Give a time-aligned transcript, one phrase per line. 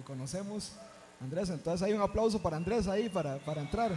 [0.00, 0.72] lo conocemos.
[1.20, 3.92] Andrés, entonces hay un aplauso para Andrés ahí, para, para entrar.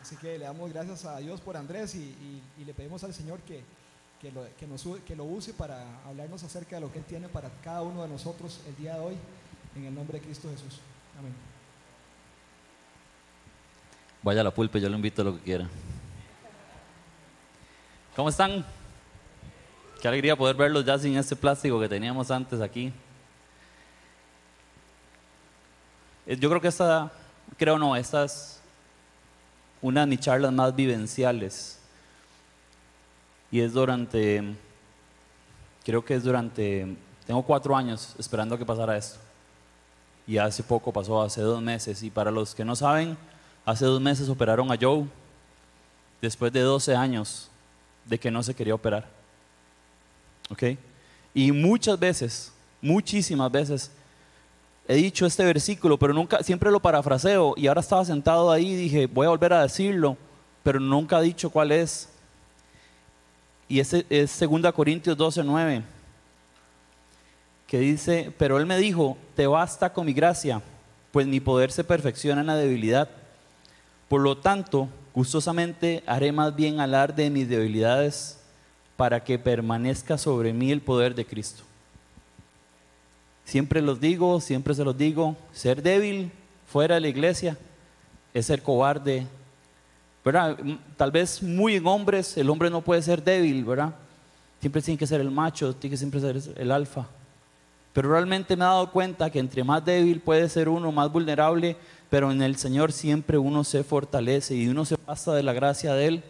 [0.00, 3.64] Así que le damos gracias a Dios por Andrés y, le pedimos al Señor que,
[4.32, 7.82] lo, nos, que lo use para hablarnos acerca de lo que Él tiene para cada
[7.82, 9.16] uno de nosotros el día de hoy,
[9.74, 10.80] en el nombre de Cristo Jesús.
[11.18, 11.34] Amén.
[14.22, 15.68] Vaya a la pulpa, yo le invito a lo que quiera.
[18.14, 18.64] ¿Cómo están?
[20.02, 22.92] Qué alegría poder verlos ya sin este plástico que teníamos antes aquí.
[26.26, 27.12] Eh, yo creo que esta,
[27.56, 28.60] creo no, esta es
[29.80, 31.78] una de mis charlas más vivenciales.
[33.52, 34.42] Y es durante,
[35.84, 39.20] creo que es durante, tengo cuatro años esperando que pasara esto.
[40.26, 42.02] Y hace poco pasó, hace dos meses.
[42.02, 43.16] Y para los que no saben,
[43.64, 45.06] hace dos meses operaron a Joe
[46.20, 47.48] después de 12 años
[48.04, 49.21] de que no se quería operar.
[50.52, 50.62] ¿Ok?
[51.34, 53.90] Y muchas veces, muchísimas veces,
[54.86, 58.76] he dicho este versículo, pero nunca, siempre lo parafraseo y ahora estaba sentado ahí y
[58.76, 60.16] dije, voy a volver a decirlo,
[60.62, 62.08] pero nunca he dicho cuál es.
[63.68, 65.82] Y ese es 2 Corintios 12, 9,
[67.66, 70.60] que dice, pero él me dijo, te basta con mi gracia,
[71.10, 73.08] pues mi poder se perfecciona en la debilidad.
[74.08, 78.38] Por lo tanto, Gustosamente haré más bien hablar de mis debilidades
[79.02, 81.64] para que permanezca sobre mí el poder de Cristo.
[83.44, 86.30] Siempre los digo, siempre se los digo, ser débil
[86.68, 87.58] fuera de la iglesia
[88.32, 89.26] es ser cobarde.
[90.24, 90.56] ¿Verdad?
[90.96, 93.92] Tal vez muy en hombres el hombre no puede ser débil, ¿verdad?
[94.60, 97.08] Siempre tiene que ser el macho, tiene que siempre ser el alfa.
[97.92, 101.76] Pero realmente me he dado cuenta que entre más débil puede ser uno, más vulnerable,
[102.08, 105.92] pero en el Señor siempre uno se fortalece y uno se pasa de la gracia
[105.94, 106.24] de Él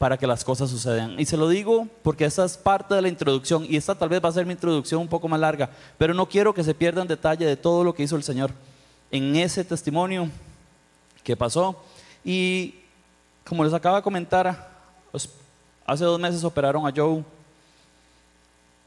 [0.00, 1.20] para que las cosas sucedan.
[1.20, 4.24] Y se lo digo porque esa es parte de la introducción y esta tal vez
[4.24, 7.06] va a ser mi introducción un poco más larga, pero no quiero que se pierdan
[7.06, 8.50] detalle de todo lo que hizo el Señor
[9.10, 10.30] en ese testimonio
[11.22, 11.76] que pasó.
[12.24, 12.76] Y
[13.46, 14.70] como les acaba de comentar,
[15.10, 15.28] pues,
[15.84, 17.22] hace dos meses operaron a Joe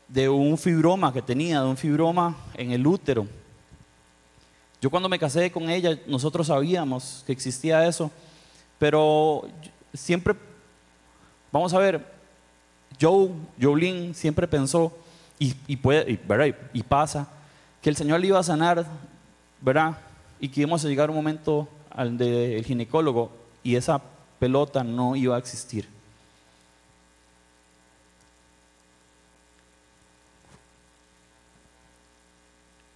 [0.07, 3.27] de un fibroma que tenía, de un fibroma en el útero.
[4.81, 8.09] Yo cuando me casé con ella, nosotros sabíamos que existía eso,
[8.79, 9.47] pero
[9.93, 10.33] siempre,
[11.53, 12.03] vamos a ver,
[12.99, 13.29] Joe,
[13.61, 14.91] Jolene siempre pensó,
[15.37, 16.19] y, puede,
[16.73, 17.27] y, pasa,
[17.81, 18.85] que el Señor le iba a sanar,
[19.61, 19.97] ¿verdad?
[20.39, 23.29] Y que íbamos a llegar un momento al del ginecólogo
[23.61, 24.01] y esa
[24.39, 25.87] pelota no iba a existir.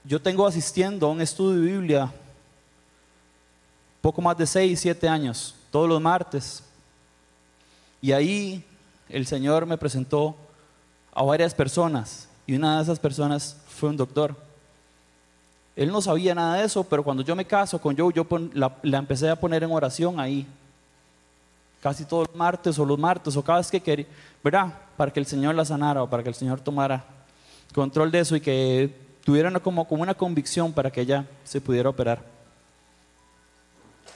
[0.06, 2.12] Yo tengo asistiendo a un estudio de Biblia
[4.01, 6.63] poco más de 6, 7 años, todos los martes.
[8.02, 8.63] Y ahí
[9.09, 10.35] el Señor me presentó
[11.13, 14.35] a varias personas y una de esas personas fue un doctor.
[15.75, 18.97] Él no sabía nada de eso, pero cuando yo me caso con Joe, yo la,
[18.97, 20.47] empecé a poner en oración ahí.
[21.81, 24.07] Casi todos los martes o los martes o cada vez que quería,
[24.44, 24.74] ¿verdad?
[24.96, 27.06] Para que el Señor la sanara o para que el Señor tomara
[27.74, 31.90] control de eso y que tuvieron como, como una convicción para que ella se pudiera
[31.90, 32.24] operar.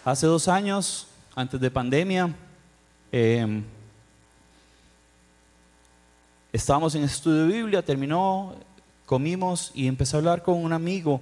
[0.03, 1.05] Hace dos años,
[1.35, 2.33] antes de pandemia,
[3.11, 3.63] em,
[6.53, 8.55] estábamos en estudio de Biblia, terminó,
[9.05, 11.21] comimos y empecé a hablar con un amigo,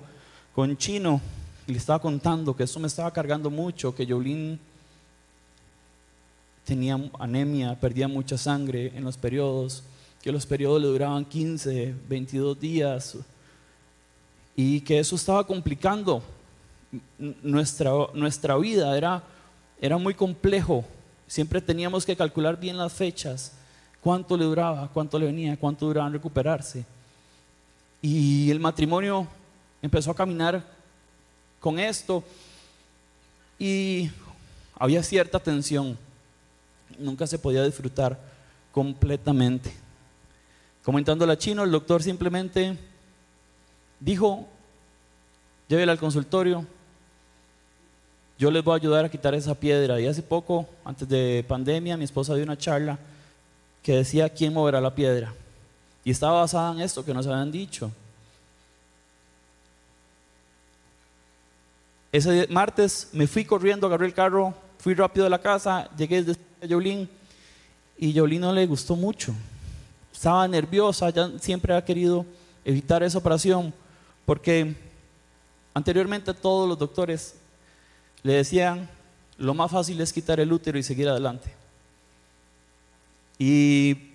[0.54, 1.22] con chino,
[1.68, 4.60] le estaba contando que eso me estaba cargando mucho, que Jolín
[6.66, 9.84] tenía anemia, perdía mucha sangre en los periodos,
[10.22, 13.18] que los periodos le duraban 15, 22 días,
[14.56, 16.22] y que eso estaba complicando
[17.42, 19.24] nuestra, nuestra vida, era,
[19.80, 20.84] era muy complejo.
[21.30, 23.52] Siempre teníamos que calcular bien las fechas,
[24.02, 26.84] cuánto le duraba, cuánto le venía, cuánto duraba recuperarse.
[28.02, 29.28] Y el matrimonio
[29.80, 30.66] empezó a caminar
[31.60, 32.24] con esto
[33.60, 34.10] y
[34.74, 35.96] había cierta tensión.
[36.98, 38.20] Nunca se podía disfrutar
[38.72, 39.72] completamente.
[40.84, 42.76] Comentando la chino, el doctor simplemente
[44.00, 44.48] dijo,
[45.68, 46.66] llévela al consultorio,
[48.40, 50.00] yo les voy a ayudar a quitar esa piedra.
[50.00, 52.98] Y hace poco, antes de pandemia, mi esposa dio una charla
[53.84, 55.34] que decía quién moverá la piedra.
[56.06, 57.92] Y estaba basada en esto que nos habían dicho.
[62.14, 66.40] Ese martes me fui corriendo, agarré el carro, fui rápido de la casa, llegué desde
[66.68, 67.10] Jolín
[67.98, 69.34] y Jolín no le gustó mucho.
[70.14, 72.26] Estaba nerviosa, ya siempre ha querido
[72.64, 73.74] evitar esa operación
[74.26, 74.76] porque
[75.74, 77.36] anteriormente todos los doctores
[78.24, 78.90] le decían,
[79.38, 81.54] lo más fácil es quitar el útero y seguir adelante.
[83.38, 84.10] Y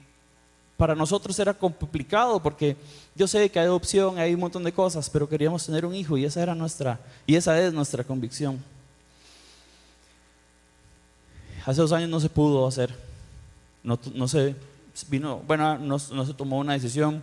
[0.77, 2.77] para nosotros era complicado porque
[3.15, 6.19] yo sé que hay adopción, hay un montón de cosas, pero queríamos tener un hijo
[6.19, 8.63] y esa era nuestra y esa es nuestra convicción.
[11.65, 12.95] Hace dos años no se pudo hacer,
[13.83, 14.55] no, se
[15.09, 17.23] vino, bueno, no, no, se tomó una decisión.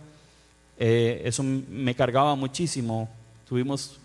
[0.78, 3.08] Eh, eso me cargaba muchísimo.
[3.48, 4.00] Tuvimos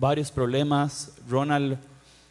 [0.00, 1.12] varios problemas.
[1.28, 1.78] Ronald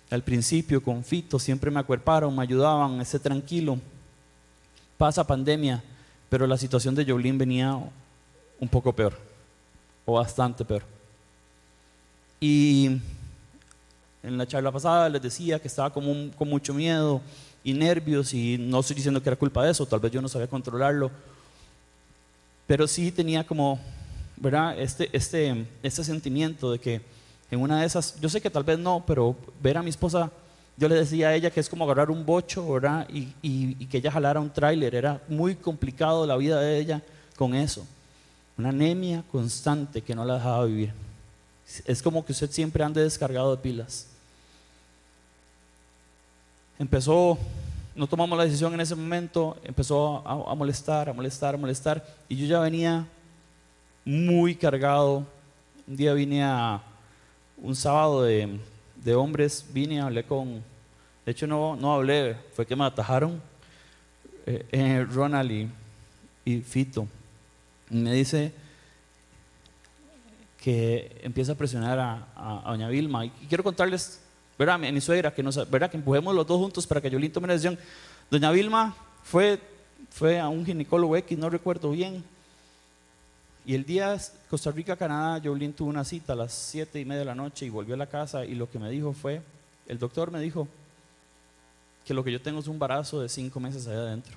[0.09, 3.77] al principio con Fito siempre me acuerparon, me ayudaban, ese tranquilo.
[4.97, 5.83] Pasa pandemia,
[6.29, 7.79] pero la situación de Jolín venía
[8.59, 9.17] un poco peor,
[10.05, 10.83] o bastante peor.
[12.41, 12.99] Y
[14.23, 17.21] en la charla pasada les decía que estaba con, con mucho miedo
[17.63, 20.27] y nervios, y no estoy diciendo que era culpa de eso, tal vez yo no
[20.27, 21.11] sabía controlarlo,
[22.65, 23.79] pero sí tenía como,
[24.37, 24.79] ¿verdad?
[24.79, 27.01] Este, este, este sentimiento de que
[27.51, 30.31] en una de esas, yo sé que tal vez no, pero ver a mi esposa,
[30.77, 33.07] yo le decía a ella que es como agarrar un bocho, ¿verdad?
[33.09, 37.01] Y, y, que ella jalara un tráiler, era muy complicado la vida de ella
[37.35, 37.85] con eso.
[38.57, 40.93] Una anemia constante que no la dejaba vivir.
[41.85, 44.07] Es como que usted siempre ande descargado de pilas.
[46.77, 47.37] Empezó,
[47.95, 52.05] no tomamos la decisión en ese momento, empezó a, a molestar, a molestar, a molestar,
[52.29, 53.05] y yo ya venía
[54.05, 55.25] muy cargado.
[55.87, 56.81] Un día vine a,
[57.61, 58.59] un sábado de,
[59.15, 60.63] hombres, vine, hablé con,
[61.25, 63.41] de hecho no, no hablé, fue que me atajaron
[64.45, 65.69] eh, eh, Ronald y,
[66.45, 67.07] y Fito.
[67.89, 68.53] Y me dice
[70.61, 73.25] que empieza a presionar a, doña Vilma.
[73.25, 74.21] Y quiero contarles,
[74.57, 74.77] ¿verdad?
[74.79, 75.89] Mi suegra, que, nos, ¿verdad?
[75.89, 77.77] que empujemos los dos juntos para que Yolín tome una decisión.
[78.29, 79.59] Doña Vilma fue,
[80.09, 82.23] fue a un ginecólogo X, no recuerdo bien,
[83.65, 84.17] y el día
[84.49, 87.65] Costa Rica, Canadá, Jolín tuvo una cita a las siete y media de la noche
[87.65, 89.41] y volvió a la casa y lo que me dijo fue,
[89.87, 90.67] el doctor me dijo
[92.05, 94.35] que lo que yo tengo es un embarazo de cinco meses allá adentro,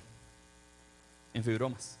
[1.33, 1.97] en fibromas.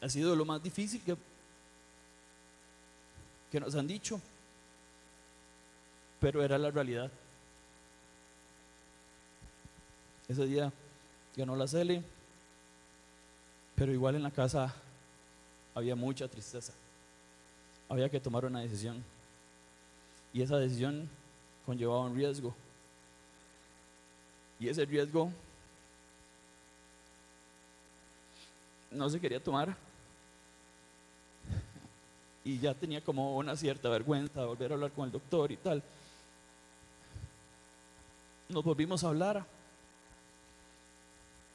[0.00, 1.16] Ha sido lo más difícil que,
[3.50, 4.20] que nos han dicho
[6.20, 7.10] pero era la realidad.
[10.28, 10.72] Ese día
[11.36, 12.02] ganó la Cele,
[13.74, 14.74] pero igual en la casa
[15.74, 16.72] había mucha tristeza.
[17.88, 19.02] Había que tomar una decisión.
[20.32, 21.08] Y esa decisión
[21.64, 22.54] conllevaba un riesgo.
[24.60, 25.30] Y ese riesgo
[28.90, 29.74] no se quería tomar.
[32.44, 35.56] Y ya tenía como una cierta vergüenza de volver a hablar con el doctor y
[35.56, 35.82] tal
[38.48, 39.44] nos volvimos a hablar.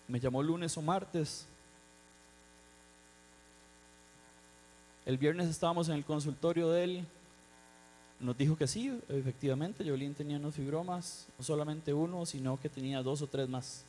[0.08, 1.48] Me llamó lunes o martes.
[5.06, 7.06] El viernes estábamos en el consultorio de él.
[8.20, 13.02] Nos dijo que sí, efectivamente, Jolín tenía unos fibromas, no solamente uno, sino que tenía
[13.02, 13.84] dos o tres más.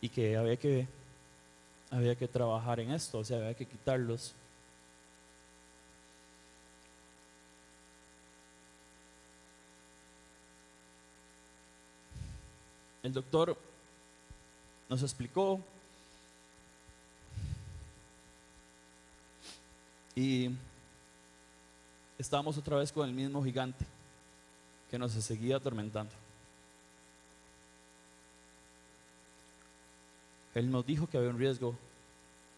[0.00, 0.86] Y que había que,
[1.90, 4.34] había que trabajar en esto, o sea, había que quitarlos.
[13.06, 13.56] El doctor
[14.88, 15.60] nos explicó
[20.16, 20.50] y
[22.18, 23.84] estábamos otra vez con el mismo gigante
[24.90, 26.12] que nos seguía atormentando.
[30.56, 31.76] Él nos dijo que había un riesgo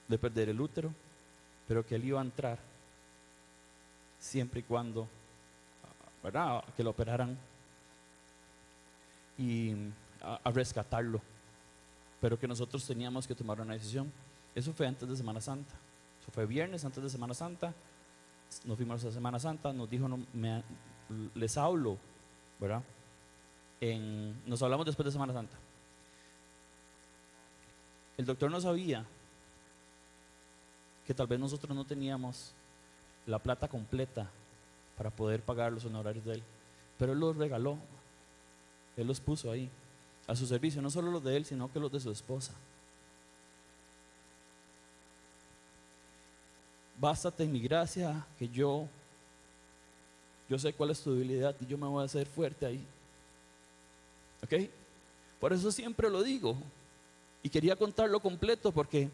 [0.09, 0.95] de perder el útero,
[1.67, 2.59] pero que él iba a entrar
[4.19, 5.07] siempre y cuando,
[6.23, 6.65] ¿verdad?
[6.75, 7.37] Que lo operaran.
[9.37, 9.75] Y
[10.21, 11.21] a, rescatarlo,
[12.21, 14.13] pero que nosotros teníamos que tomar una decisión.
[14.55, 15.75] Eso fue antes de Semana Santa.
[16.21, 17.73] Eso fue viernes antes de Semana Santa.
[18.65, 20.63] Nos fuimos a Semana Santa, nos dijo, no, me,
[21.35, 21.99] les hablo,
[22.59, 22.83] ¿verdad?
[23.81, 25.57] En, nos hablamos después de Semana Santa.
[28.17, 29.05] El doctor no sabía
[31.07, 32.53] que tal vez nosotros no teníamos
[33.27, 34.29] la plata completa
[34.97, 36.43] para poder pagar los honorarios de él,
[36.99, 37.79] pero él los regaló,
[38.97, 39.71] él los puso ahí
[40.29, 42.53] a su servicio, no solo los de él, sino que los de su esposa.
[47.01, 48.87] Bástate en mi gracia, que yo,
[50.49, 52.85] yo sé cuál es tu debilidad y yo me voy a hacer fuerte ahí.
[54.45, 54.69] ¿Ok?
[55.41, 56.59] Por eso siempre lo digo.
[57.43, 59.09] Y quería contarlo completo porque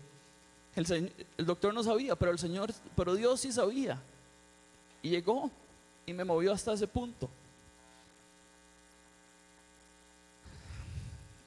[0.74, 4.02] el, el doctor no sabía, pero el Señor, pero Dios sí sabía.
[5.00, 5.48] Y llegó
[6.06, 7.30] y me movió hasta ese punto.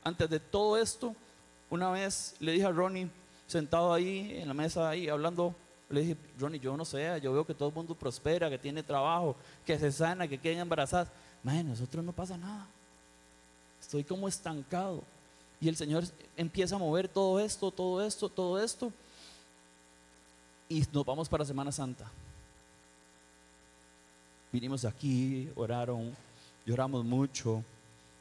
[0.08, 1.14] Antes de todo esto,
[1.70, 3.10] una vez le dije a Ronnie,
[3.46, 5.54] sentado ahí en la mesa, ahí hablando,
[5.90, 8.84] Le dije, Ronnie, yo no sé, yo veo que todo el mundo prospera, que tiene
[8.84, 9.36] trabajo,
[9.66, 11.10] que se sana, que queden embarazadas.
[11.44, 12.68] Madre, nosotros no pasa nada.
[13.82, 15.04] Estoy como estancado.
[15.60, 16.04] Y el Señor
[16.36, 18.92] empieza a mover todo esto, todo esto, todo esto.
[20.70, 22.10] Y nos vamos para Semana Santa.
[24.52, 26.16] Vinimos aquí, oraron,
[26.66, 27.64] lloramos mucho.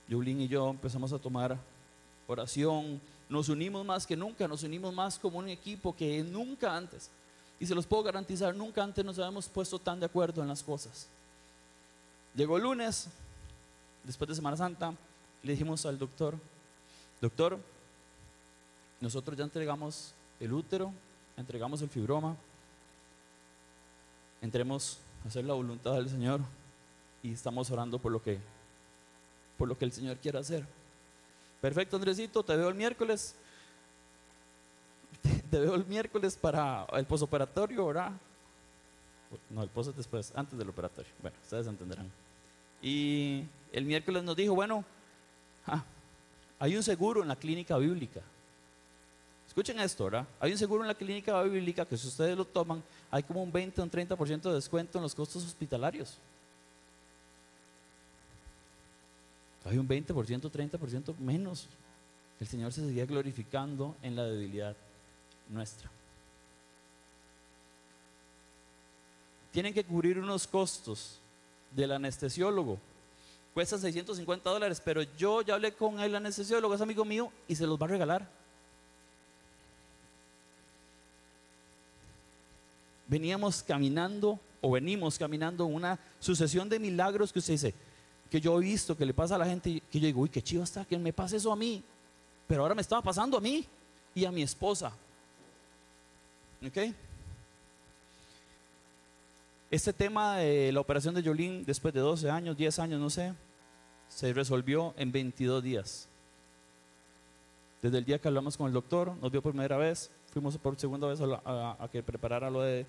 [0.09, 1.59] Yulín y yo empezamos a tomar
[2.27, 3.01] oración.
[3.29, 7.11] Nos unimos más que nunca, nos unimos más como un equipo que nunca antes.
[7.59, 10.63] Y se los puedo garantizar, nunca antes nos habíamos puesto tan de acuerdo en las
[10.63, 11.09] cosas.
[12.35, 13.09] Llegó el lunes,
[14.05, 14.93] después de Semana Santa,
[15.43, 16.39] le dijimos al doctor,
[17.21, 17.59] doctor,
[19.01, 20.93] nosotros ya entregamos el útero,
[21.37, 22.37] entregamos el fibroma,
[24.43, 26.41] entremos a hacer la voluntad del Señor
[27.23, 28.39] y estamos orando por lo que,
[29.57, 30.67] por lo que el Señor quiere hacer.
[31.61, 33.35] Perfecto, Andresito, te veo el miércoles.
[35.51, 38.13] Te veo el miércoles para el posoperatorio, ¿verdad?
[39.51, 41.11] No, el post después, antes del operatorio.
[41.21, 42.11] Bueno, ustedes entenderán.
[42.83, 44.85] Y el miércoles nos dijo, bueno,
[45.67, 45.83] ah,
[46.59, 48.21] hay un seguro en la clínica bíblica.
[49.47, 50.27] Escuchen esto, ¿verdad?
[50.39, 53.51] Hay un seguro en la clínica bíblica que si ustedes lo toman, hay como un
[53.51, 56.19] 20 o un 30% de descuento en los costos hospitalarios.
[59.67, 61.69] Hay un 20%, 30% menos.
[62.39, 64.77] El Señor se seguía glorificando en la debilidad
[65.49, 65.91] nuestra.
[69.51, 71.19] Tienen que cubrir unos costos
[71.73, 72.79] del anestesiólogo.
[73.55, 77.67] Cuesta 650 dólares, pero yo ya hablé con el anestesiólogo, es amigo mío, y se
[77.67, 78.29] los va a regalar.
[83.09, 87.75] Veníamos caminando o venimos caminando una sucesión de milagros que usted dice,
[88.31, 90.43] que yo he visto que le pasa a la gente, que yo digo, uy, qué
[90.43, 91.83] chido está que me pase eso a mí.
[92.47, 93.65] Pero ahora me estaba pasando a mí
[94.15, 94.93] y a mi esposa.
[96.67, 96.95] ¿Ok?
[99.71, 103.35] Este tema de la operación de Yolín, después de 12 años, 10 años, no sé,
[104.09, 106.09] se resolvió en 22 días.
[107.83, 110.79] Desde el día que hablamos con el doctor, nos vio por primera vez, fuimos por
[110.79, 112.87] segunda vez a, a que preparara lo de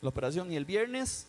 [0.00, 1.26] la operación y el viernes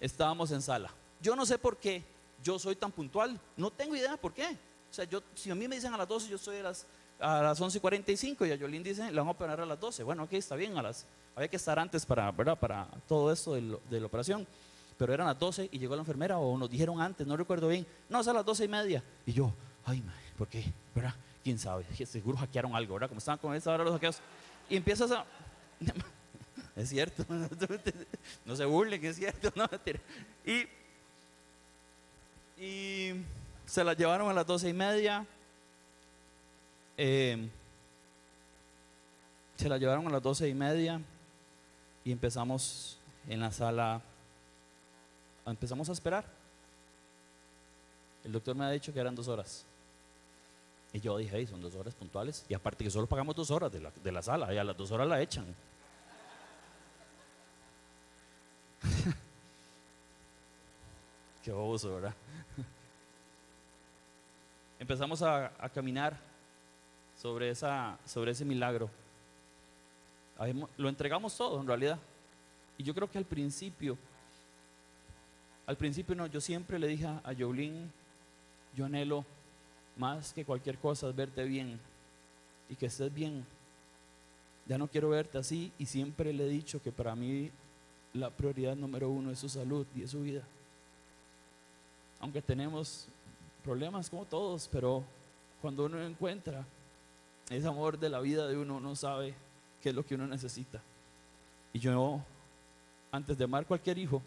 [0.00, 0.90] estábamos en sala.
[1.20, 2.04] Yo no sé por qué,
[2.42, 3.38] yo soy tan puntual.
[3.56, 4.56] No tengo idea por qué.
[4.90, 6.86] O sea, yo, si a mí me dicen a las 12, yo estoy a las,
[7.18, 10.02] a las 11.45 y a Yolín dice, la vamos a operar a las 12.
[10.02, 12.58] Bueno, ok, está bien, a las, había que estar antes para, ¿verdad?
[12.58, 14.46] para todo esto de, de la operación.
[14.96, 17.86] Pero eran las 12 y llegó la enfermera o nos dijeron antes, no recuerdo bien,
[18.08, 19.04] no, es a las 12 y media.
[19.26, 19.52] Y yo,
[19.84, 20.02] ay,
[20.38, 20.64] ¿por qué?
[20.94, 21.14] ¿Verdad?
[21.44, 21.84] ¿Quién sabe?
[22.06, 23.08] Seguro hackearon algo, ¿verdad?
[23.08, 24.20] Como estaban con esa hora los hackeos.
[24.70, 25.26] Y empiezas a...
[26.76, 27.24] es cierto,
[28.44, 29.68] no se burlen, es cierto, no,
[30.44, 30.66] Y
[32.56, 33.12] y
[33.66, 35.26] se la llevaron a las doce y media.
[36.96, 37.48] Eh,
[39.56, 41.00] se la llevaron a las doce y media
[42.04, 42.98] y empezamos
[43.28, 44.00] en la sala,
[45.46, 46.24] empezamos a esperar.
[48.24, 49.64] El doctor me ha dicho que eran dos horas.
[50.92, 52.44] Y yo dije, hey, son dos horas puntuales.
[52.48, 54.90] Y aparte que solo pagamos dos horas de la, de la sala, a las dos
[54.90, 55.44] horas la echan.
[61.46, 62.12] Qué baboso, ¿verdad?
[64.80, 66.18] Empezamos a, a, caminar
[67.16, 68.90] sobre, esa, sobre ese milagro.
[70.76, 72.00] Lo entregamos todo en realidad.
[72.76, 73.96] Y yo creo que al principio,
[75.68, 77.92] al principio no, yo siempre le dije a Jolín,
[78.74, 79.24] yo anhelo
[79.96, 81.78] más que cualquier cosa verte bien
[82.68, 83.46] y que estés bien.
[84.66, 87.52] Ya no quiero verte así y siempre le he dicho que para mí
[88.14, 90.42] la prioridad número uno es su salud y es su vida
[92.20, 93.08] aunque tenemos
[93.64, 95.04] problemas como todos, pero
[95.60, 96.64] cuando uno encuentra
[97.50, 99.34] ese amor de la vida de uno, uno sabe
[99.82, 100.80] qué es lo que uno necesita.
[101.72, 102.20] Y yo,
[103.12, 104.22] antes de amar cualquier hijo,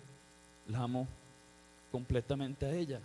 [0.67, 1.07] la amo
[1.91, 3.01] completamente a ella.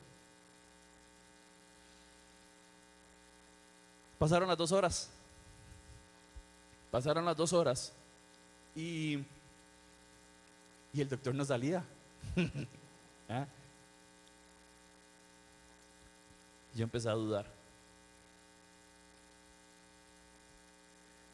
[4.18, 5.10] Pasaron las dos horas.
[6.90, 7.92] Pasaron las dos horas.
[8.76, 9.18] Y,
[10.92, 11.84] y el doctor no salía.
[13.28, 13.46] ¿Ah?
[16.74, 17.46] Yo empecé a dudar.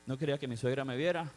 [0.07, 1.31] No quería que mi suegra me viera.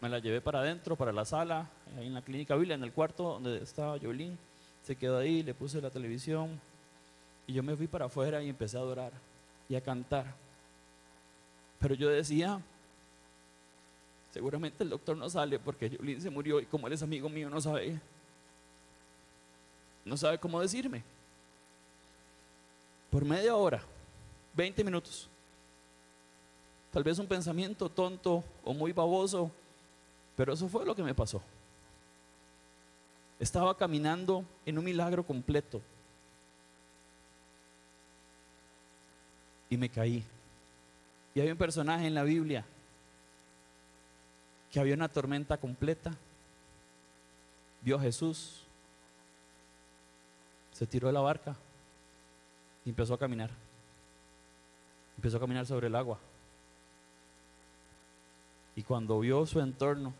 [0.00, 2.92] Me la llevé para adentro, para la sala, ahí en la clínica Biblia, en el
[2.92, 4.38] cuarto donde estaba Yolín.
[4.82, 6.58] Se quedó ahí, le puse la televisión.
[7.46, 9.12] Y yo me fui para afuera y empecé a adorar
[9.68, 10.34] y a cantar.
[11.80, 12.60] Pero yo decía,
[14.32, 17.50] seguramente el doctor no sale porque Yolín se murió y como él es amigo mío
[17.50, 18.00] no sabe,
[20.06, 21.02] no sabe cómo decirme
[23.10, 23.82] por media hora,
[24.54, 25.28] 20 minutos.
[26.92, 29.50] Tal vez un pensamiento tonto o muy baboso,
[30.36, 31.42] Pero eso fue lo que me pasó.
[33.38, 35.82] Estaba caminando en un milagro completo.
[39.68, 40.24] Y me caí.
[41.34, 42.64] Y hay un personaje en la Biblia
[44.70, 46.12] que había una tormenta completa.
[47.82, 48.62] Vio a Jesús.
[50.72, 51.54] Se tiró de la barca
[52.84, 53.50] y empezó a caminar.
[55.16, 56.18] Empezó a caminar sobre el agua.
[58.74, 60.14] Y cuando vio su entorno,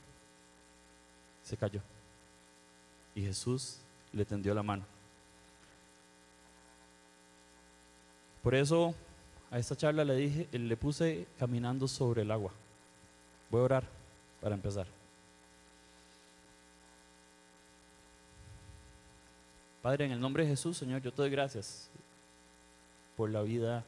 [1.43, 1.81] se cayó.
[3.15, 3.79] Y Jesús
[4.13, 4.85] le tendió la mano.
[8.43, 8.95] Por eso
[9.51, 12.53] a esta charla le dije, le puse caminando sobre el agua.
[13.51, 13.85] Voy a orar
[14.41, 14.87] para empezar.
[19.83, 21.91] Padre, en el nombre de Jesús, Señor, yo te doy gracias
[23.21, 23.85] por la vida.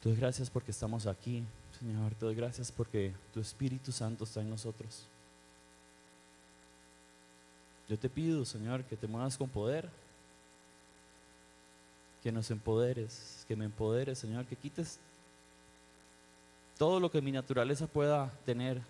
[0.00, 1.44] Te doy gracias porque estamos aquí,
[1.78, 2.14] Señor.
[2.14, 5.06] Te doy gracias porque tu Espíritu Santo está en nosotros.
[7.86, 9.90] Yo te pido, Señor, que te muevas con poder,
[12.22, 14.98] que nos empoderes, que me empoderes, Señor, que quites
[16.78, 18.80] todo lo que mi naturaleza pueda tener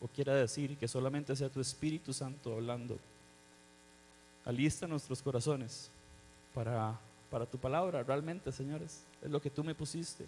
[0.00, 2.98] o quiera decir, que solamente sea tu Espíritu Santo hablando.
[4.46, 5.90] Alista nuestros corazones
[6.54, 6.98] para,
[7.30, 10.26] para tu palabra, realmente, señores, es lo que tú me pusiste.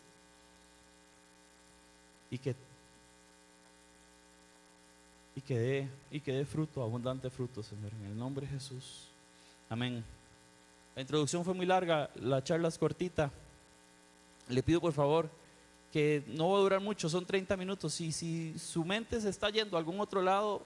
[2.31, 2.55] Y que
[5.35, 9.09] y que dé y que dé fruto, abundante fruto, Señor, en el nombre de Jesús.
[9.69, 10.05] Amén.
[10.95, 13.31] La introducción fue muy larga, la charla es cortita.
[14.49, 15.31] Le pido por favor
[15.93, 18.01] que no va a durar mucho, son 30 minutos.
[18.01, 20.63] Y si su mente se está yendo a algún otro lado,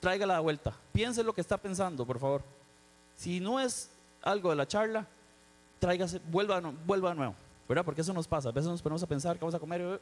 [0.00, 0.74] tráigala de vuelta.
[0.92, 2.42] Piense lo que está pensando, por favor.
[3.16, 3.90] Si no es
[4.22, 5.06] algo de la charla,
[5.78, 7.34] tráigase, vuelva, vuelva de nuevo,
[7.68, 7.84] ¿verdad?
[7.84, 8.48] Porque eso nos pasa.
[8.48, 10.00] A veces nos ponemos a pensar que vamos a comer.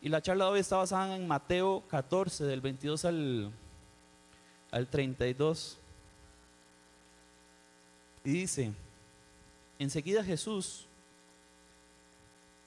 [0.00, 3.52] Y la charla de hoy está basada en Mateo 14, del 22 al,
[4.70, 5.78] al 32.
[8.24, 8.72] Y dice,
[9.78, 10.86] enseguida Jesús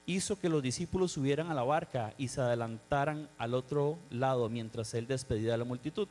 [0.06, 4.92] hizo que los discípulos subieran a la barca y se adelantaran al otro lado mientras
[4.94, 6.08] él despedía a la multitud.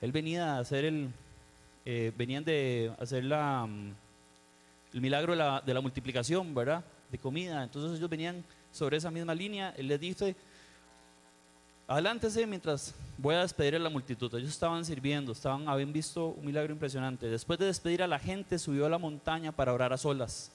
[0.00, 1.10] Él venía a hacer el,
[1.88, 3.94] eh, venían de hacer la, mm,
[4.94, 6.84] el milagro de la, de la multiplicación, ¿verdad?
[7.12, 7.62] De comida.
[7.62, 9.72] Entonces ellos venían sobre esa misma línea.
[9.76, 10.34] Él les dice,
[11.86, 14.34] adelántese mientras voy a despedir a la multitud.
[14.34, 17.28] Ellos estaban sirviendo, estaban, habían visto un milagro impresionante.
[17.28, 20.50] Después de despedir a la gente, subió a la montaña para orar a solas.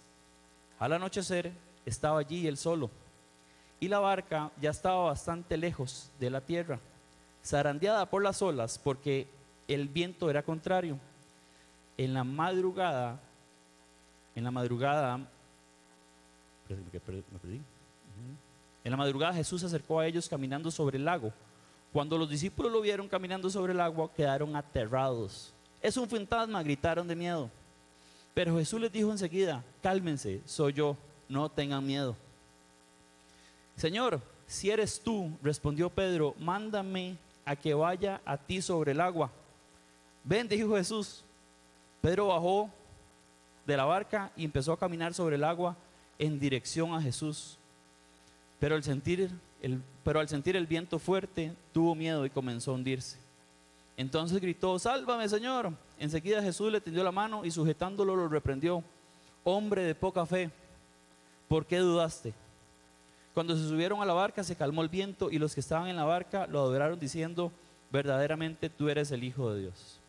[0.79, 1.53] Al anochecer,
[1.85, 2.91] estaba allí él solo.
[3.79, 6.79] Y la barca ya estaba bastante lejos de la tierra,
[7.43, 9.27] zarandeada por las olas porque
[9.67, 10.99] el viento era contrario.
[12.03, 13.19] En la madrugada,
[14.33, 15.19] en la madrugada,
[18.83, 21.31] En la madrugada Jesús se acercó a ellos caminando sobre el lago.
[21.93, 25.53] Cuando los discípulos lo vieron caminando sobre el agua, quedaron aterrados.
[25.79, 27.51] Es un fantasma, gritaron de miedo.
[28.33, 30.97] Pero Jesús les dijo enseguida, cálmense, soy yo,
[31.29, 32.15] no tengan miedo.
[33.75, 39.29] Señor, si eres tú, respondió Pedro, mándame a que vaya a ti sobre el agua.
[40.23, 41.23] Ven, dijo Jesús.
[42.01, 42.69] Pedro bajó
[43.65, 45.77] de la barca y empezó a caminar sobre el agua
[46.17, 47.57] en dirección a Jesús.
[48.59, 49.29] Pero al sentir
[49.61, 53.17] el, viento fuerte, tuvo miedo y comenzó a hundirse.
[53.97, 55.73] Entonces gritó, sálvame Señor.
[55.99, 58.83] Enseguida Jesús le tendió la mano y sujetándolo lo reprendió.
[59.43, 60.51] Hombre de poca fe,
[61.47, 62.33] ¿por qué dudaste?
[63.33, 65.95] Cuando se subieron a la barca se calmó el viento y los que estaban en
[65.95, 67.51] la barca lo adoraron diciendo,
[67.91, 70.00] verdaderamente tú eres el Hijo de Dios.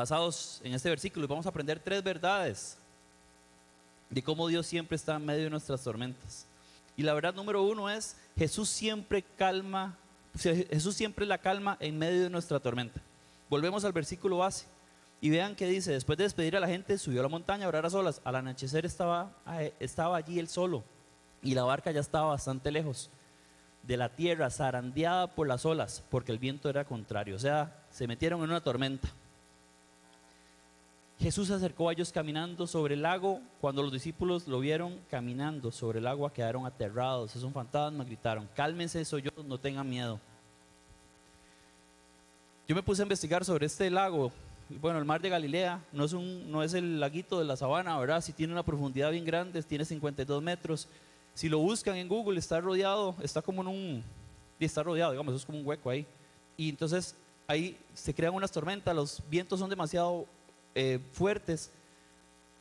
[0.00, 2.78] Basados en este versículo vamos a aprender tres verdades
[4.08, 6.46] de cómo Dios siempre está en medio de nuestras tormentas.
[6.96, 9.98] Y la verdad número uno es, Jesús siempre calma,
[10.38, 12.98] Jesús siempre la calma en medio de nuestra tormenta.
[13.50, 14.64] Volvemos al versículo base
[15.20, 17.68] y vean que dice, después de despedir a la gente, subió a la montaña a
[17.68, 18.22] orar a solas.
[18.24, 19.30] Al anochecer estaba,
[19.80, 20.82] estaba allí él solo
[21.42, 23.10] y la barca ya estaba bastante lejos
[23.82, 27.36] de la tierra, zarandeada por las olas, porque el viento era contrario.
[27.36, 29.10] O sea, se metieron en una tormenta.
[31.20, 33.40] Jesús se acercó a ellos caminando sobre el lago.
[33.60, 37.36] Cuando los discípulos lo vieron caminando sobre el agua, quedaron aterrados.
[37.36, 40.18] Es un fantasma, gritaron, cálmense, soy yo, no tengan miedo.
[42.66, 44.32] Yo me puse a investigar sobre este lago.
[44.80, 47.98] Bueno, el mar de Galilea no es, un, no es el laguito de la sabana,
[47.98, 48.22] ¿verdad?
[48.22, 50.88] Si tiene una profundidad bien grande, tiene 52 metros.
[51.34, 54.04] Si lo buscan en Google, está rodeado, está como en un,
[54.58, 56.06] está rodeado, digamos, es como un hueco ahí.
[56.56, 57.14] Y entonces
[57.46, 60.26] ahí se crean unas tormentas, los vientos son demasiado
[60.82, 61.70] eh, fuertes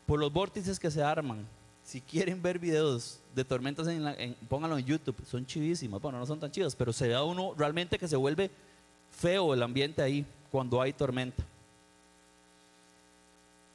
[0.05, 1.45] por los vórtices que se arman.
[1.85, 6.01] Si quieren ver videos de tormentas, en la- en- pónganlo en YouTube, son chivísimas.
[6.01, 8.51] Bueno, no son tan chivas, pero se da uno realmente que se vuelve
[9.17, 11.43] feo el ambiente ahí cuando hay tormenta.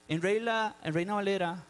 [0.09, 1.65] En Reina, en Reina Valera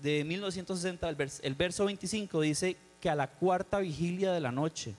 [0.00, 4.94] de 1960, el, el verso 25 dice que a la cuarta vigilia de la noche,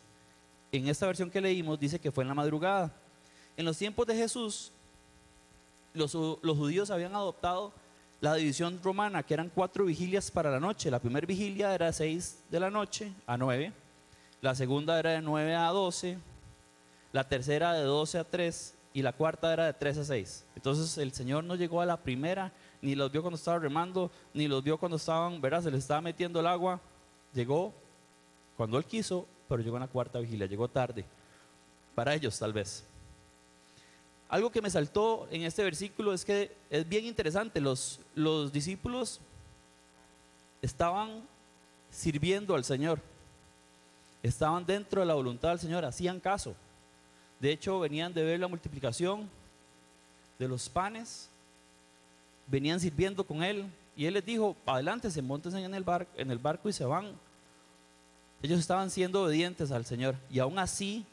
[0.72, 2.92] en esta versión que leímos dice que fue en la madrugada.
[3.56, 4.72] En los tiempos de Jesús,
[5.94, 7.74] los, judíos habían adoptado
[8.22, 10.90] la división romana, que eran cuatro vigilias para la noche.
[10.90, 13.72] La primera vigilia era de 6 de la noche a 9,
[14.42, 16.18] la segunda era de 9 a 12,
[17.12, 20.46] la tercera de 12 a 3 y la cuarta era de 3 a 6.
[20.56, 22.52] Entonces el Señor no llegó a la primera,
[22.82, 26.02] ni los vio cuando estaba remando, ni los vio cuando estaban, verás, se les estaba
[26.02, 26.80] metiendo el agua.
[27.34, 27.74] Llegó
[28.56, 31.06] cuando Él quiso, pero llegó en la cuarta vigilia, llegó tarde.
[31.96, 32.86] Para ellos tal vez.
[34.34, 37.62] Algo que me saltó en este versículo es que es bien interesante.
[37.62, 39.20] Los, los discípulos
[40.60, 41.22] estaban
[41.92, 43.00] sirviendo al Señor.
[44.24, 46.56] Estaban dentro de la voluntad del Señor, hacían caso.
[47.40, 49.30] De hecho, venían de ver la multiplicación
[50.40, 51.30] de los panes,
[52.48, 53.68] venían sirviendo con Él.
[53.96, 56.86] Y Él les dijo, adelante, se monten en el, bar- en el barco y se
[56.86, 57.12] van.
[58.42, 61.06] Ellos estaban siendo obedientes al Señor y aún así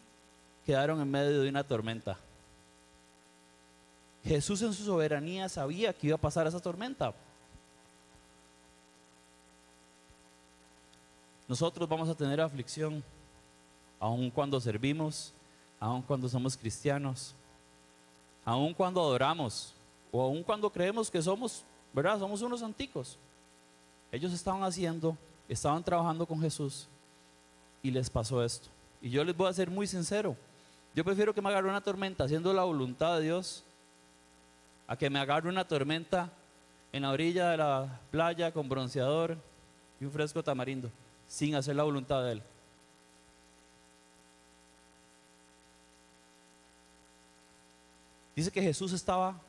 [0.64, 2.18] quedaron en medio de una tormenta.
[4.24, 7.14] Jesús en su soberanía sabía que iba a pasar esa tormenta.
[11.48, 13.02] Nosotros vamos a tener aflicción,
[13.98, 15.33] aun cuando servimos,
[15.80, 17.35] aun cuando somos cristianos,
[18.44, 19.74] aun cuando adoramos,
[20.12, 22.18] o aun cuando creemos que somos, ¿verdad?
[22.18, 23.18] Somos unos anticos.
[24.12, 25.16] Ellos estaban haciendo,
[25.48, 26.87] estaban trabajando con Jesús
[27.83, 28.68] y les pasó esto.
[29.00, 30.37] Y yo les voy a ser muy sincero.
[30.94, 33.64] Yo prefiero que me agarre una tormenta haciendo la voluntad de Dios
[34.90, 36.33] a que me agarre una tormenta
[36.92, 39.38] en la orilla de la playa con bronceador
[40.00, 40.90] y un fresco tamarindo,
[41.29, 42.42] sin hacer la voluntad de Él.
[48.35, 49.40] Dice que Jesús estaba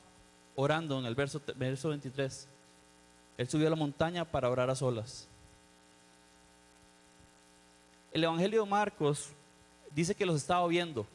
[0.56, 2.47] orando en el verso, verso 23.
[3.39, 5.27] Él subió a la montaña para orar a solas.
[8.13, 9.30] El Evangelio de Marcos
[9.89, 11.08] dice que los estaba viendo.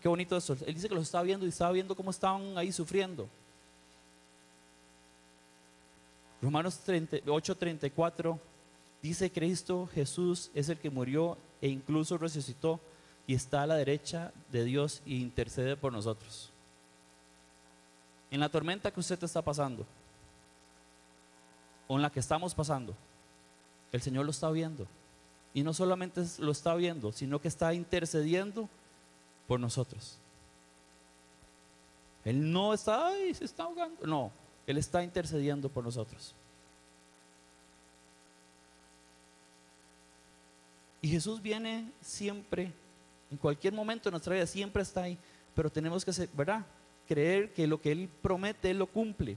[0.00, 0.56] Qué bonito eso.
[0.64, 3.28] Él dice que los estaba viendo y estaba viendo cómo estaban ahí sufriendo.
[6.42, 8.38] Romanos 8:34
[9.02, 12.80] dice Cristo Jesús es el que murió e incluso resucitó
[13.26, 16.50] y está a la derecha de Dios y intercede por nosotros.
[18.30, 19.86] En la tormenta que usted está pasando,
[21.88, 22.94] o en la que estamos pasando,
[23.92, 24.86] el Señor lo está viendo.
[25.54, 28.68] Y no solamente lo está viendo, sino que está intercediendo
[29.46, 30.18] por nosotros.
[32.24, 34.06] Él no está, ay, se está ahogando.
[34.06, 34.32] No,
[34.66, 36.34] Él está intercediendo por nosotros.
[41.00, 42.72] Y Jesús viene siempre,
[43.30, 45.16] en cualquier momento de nuestra vida, siempre está ahí.
[45.54, 46.66] Pero tenemos que, ¿verdad?
[47.06, 49.36] Creer que lo que Él promete, Él lo cumple.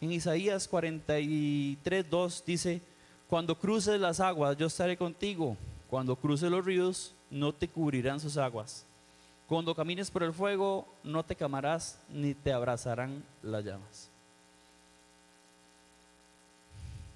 [0.00, 2.82] En Isaías 43, 2 dice,
[3.28, 5.56] cuando cruces las aguas, yo estaré contigo.
[5.88, 8.84] Cuando cruces los ríos, no te cubrirán sus aguas.
[9.48, 14.10] Cuando camines por el fuego, no te quemarás ni te abrazarán las llamas.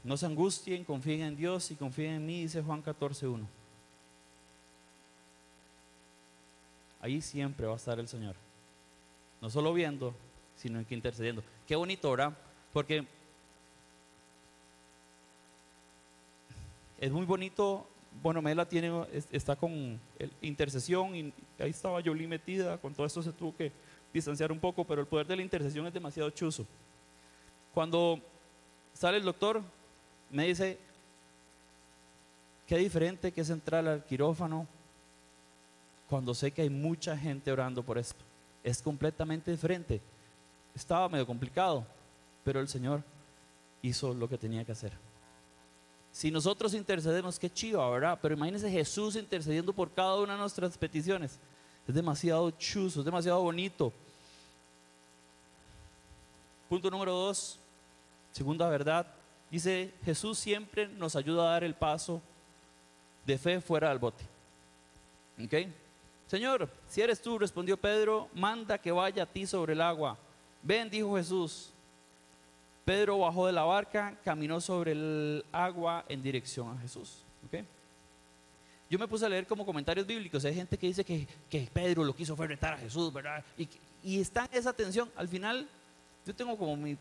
[0.04, 3.48] No se angustien, confíen en Dios y confíen en mí, dice Juan 14, 1.
[7.00, 8.36] Ahí siempre va a estar el Señor.
[9.40, 10.14] No solo viendo,
[10.56, 11.42] sino que intercediendo.
[11.66, 12.36] Qué bonito, ¿verdad?
[12.72, 13.06] Porque
[16.98, 17.86] es muy bonito.
[18.22, 18.90] Bueno, Mela tiene,
[19.32, 19.98] está con
[20.40, 22.78] intercesión y ahí estaba Jolie metida.
[22.78, 23.72] Con todo esto se tuvo que
[24.12, 26.66] distanciar un poco, pero el poder de la intercesión es demasiado chuzo.
[27.72, 28.20] Cuando
[28.92, 29.62] sale el doctor,
[30.34, 30.78] me dice,
[32.66, 34.66] qué diferente que es entrar al quirófano
[36.08, 38.24] cuando sé que hay mucha gente orando por esto.
[38.64, 40.00] Es completamente diferente.
[40.74, 41.86] Estaba medio complicado,
[42.42, 43.04] pero el Señor
[43.80, 44.92] hizo lo que tenía que hacer.
[46.10, 48.18] Si nosotros intercedemos, qué chiva, ¿verdad?
[48.20, 51.38] Pero imagínense Jesús intercediendo por cada una de nuestras peticiones.
[51.86, 53.92] Es demasiado chuzo, es demasiado bonito.
[56.68, 57.56] Punto número dos,
[58.32, 59.06] segunda verdad.
[59.54, 62.20] Dice, Jesús siempre nos ayuda a dar el paso
[63.24, 64.24] de fe fuera del bote.
[65.40, 65.68] ¿Ok?
[66.26, 70.18] Señor, si eres tú, respondió Pedro, manda que vaya a ti sobre el agua.
[70.60, 71.70] Ven, dijo Jesús.
[72.84, 77.22] Pedro bajó de la barca, caminó sobre el agua en dirección a Jesús.
[77.46, 77.64] ¿Okay?
[78.90, 80.44] Yo me puse a leer como comentarios bíblicos.
[80.44, 83.44] Hay gente que dice que, que Pedro lo quiso fue retar a Jesús, ¿verdad?
[83.56, 83.68] Y,
[84.02, 85.12] y está esa tensión.
[85.14, 85.68] Al final,
[86.26, 86.96] yo tengo como mi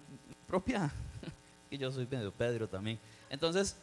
[0.46, 0.94] propia,
[1.78, 3.00] yo soy medio Pedro también.
[3.30, 3.76] Entonces,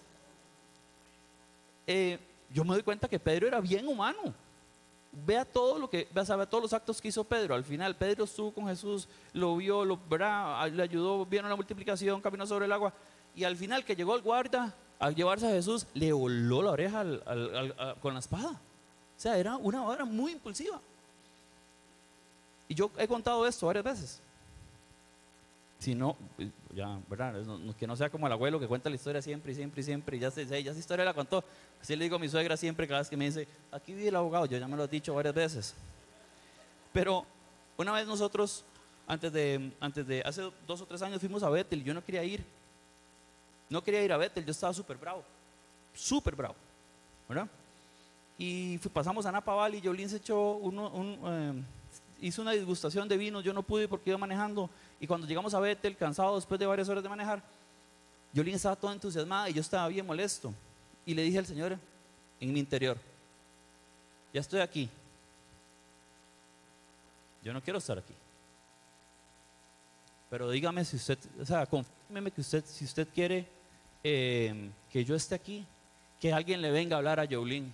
[1.87, 2.19] eh,
[2.53, 4.35] yo me doy cuenta que Pedro era bien humano.
[5.13, 7.55] Vea todo lo que, vea, todos los actos que hizo Pedro.
[7.55, 12.67] Al final, Pedro estuvo con Jesús, lo vio, le ayudó, vieron la multiplicación, caminó sobre
[12.67, 12.93] el agua.
[13.35, 17.05] Y al final, que llegó el guarda a llevarse a Jesús, le voló la oreja
[18.01, 18.51] con la espada.
[18.51, 20.81] O sea, era una obra muy impulsiva.
[22.69, 24.23] Y yo he contado esto varias veces.
[25.81, 26.15] Si no,
[26.75, 27.35] ya, ¿verdad?
[27.79, 30.17] que no sea como el abuelo que cuenta la historia siempre y siempre y siempre.
[30.19, 31.43] Y ya, sé, ya esa historia la contó.
[31.81, 34.17] Así le digo a mi suegra siempre, cada vez que me dice, aquí vive el
[34.17, 34.45] abogado.
[34.45, 35.75] Yo ya me lo he dicho varias veces.
[36.93, 37.25] Pero
[37.79, 38.63] una vez nosotros,
[39.07, 41.83] antes de, antes de hace dos o tres años, fuimos a Bethel.
[41.83, 42.45] Yo no quería ir.
[43.71, 44.45] No quería ir a Bethel.
[44.45, 45.25] Yo estaba súper bravo.
[45.95, 46.57] Súper bravo.
[47.27, 47.49] ¿Verdad?
[48.37, 49.81] Y pasamos a Napa Valley.
[49.83, 51.19] Jolín se echó uno, un.
[51.25, 51.63] Eh,
[52.21, 54.71] hizo una disgustación de vino, yo no pude porque iba manejando.
[55.01, 57.43] Y cuando llegamos a Bethel, cansado después de varias horas de manejar,
[58.33, 60.55] Yolín estaba toda entusiasmada y yo estaba bien molesto.
[61.05, 61.79] Y le dije al Señor
[62.39, 62.97] en mi interior,
[64.33, 64.89] ya estoy aquí.
[67.43, 68.15] Yo no quiero estar aquí.
[70.29, 73.49] Pero dígame si usted, o sea, confírmeme que usted, si usted quiere
[74.05, 75.67] eh, que yo esté aquí,
[76.21, 77.73] que alguien le venga a hablar a Yolín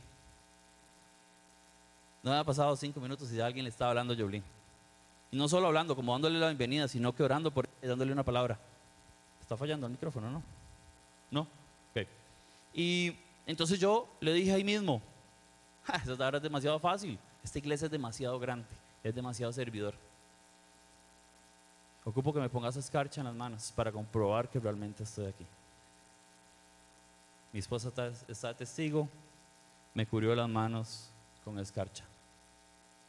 [2.26, 4.42] no había pasado cinco minutos y alguien le estaba hablando a Jolín.
[5.36, 8.58] No solo hablando, como dándole la bienvenida, sino que orando por y dándole una palabra.
[9.38, 10.42] Está fallando el micrófono, ¿no?
[11.30, 11.40] ¿No?
[11.90, 12.08] Ok.
[12.72, 13.14] Y
[13.46, 15.02] entonces yo le dije ahí mismo,
[16.02, 17.18] esa ahora es demasiado fácil.
[17.44, 18.66] Esta iglesia es demasiado grande,
[19.04, 19.94] es demasiado servidor.
[22.02, 25.44] Ocupo que me pongas escarcha en las manos para comprobar que realmente estoy aquí.
[27.52, 29.06] Mi esposa está, está testigo,
[29.92, 31.10] me cubrió las manos
[31.44, 32.04] con escarcha.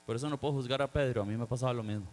[0.08, 2.08] Por eso no puedo juzgar a Pedro, a mí me ha pasado lo mismo.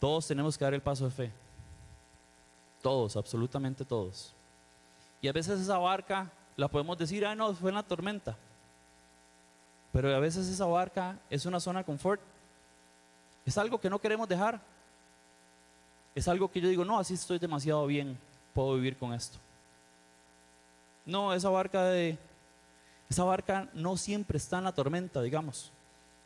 [0.00, 1.32] Todos tenemos que dar el paso de fe.
[2.80, 4.34] Todos, absolutamente todos.
[5.20, 8.36] Y a veces esa barca la podemos decir, ah, no, fue en la tormenta.
[9.92, 12.22] Pero a veces esa barca es una zona de confort.
[13.44, 14.58] Es algo que no queremos dejar.
[16.14, 18.18] Es algo que yo digo, no, así estoy demasiado bien,
[18.54, 19.38] puedo vivir con esto.
[21.04, 22.18] No, esa barca de
[23.12, 25.70] esa barca no siempre está en la tormenta, digamos.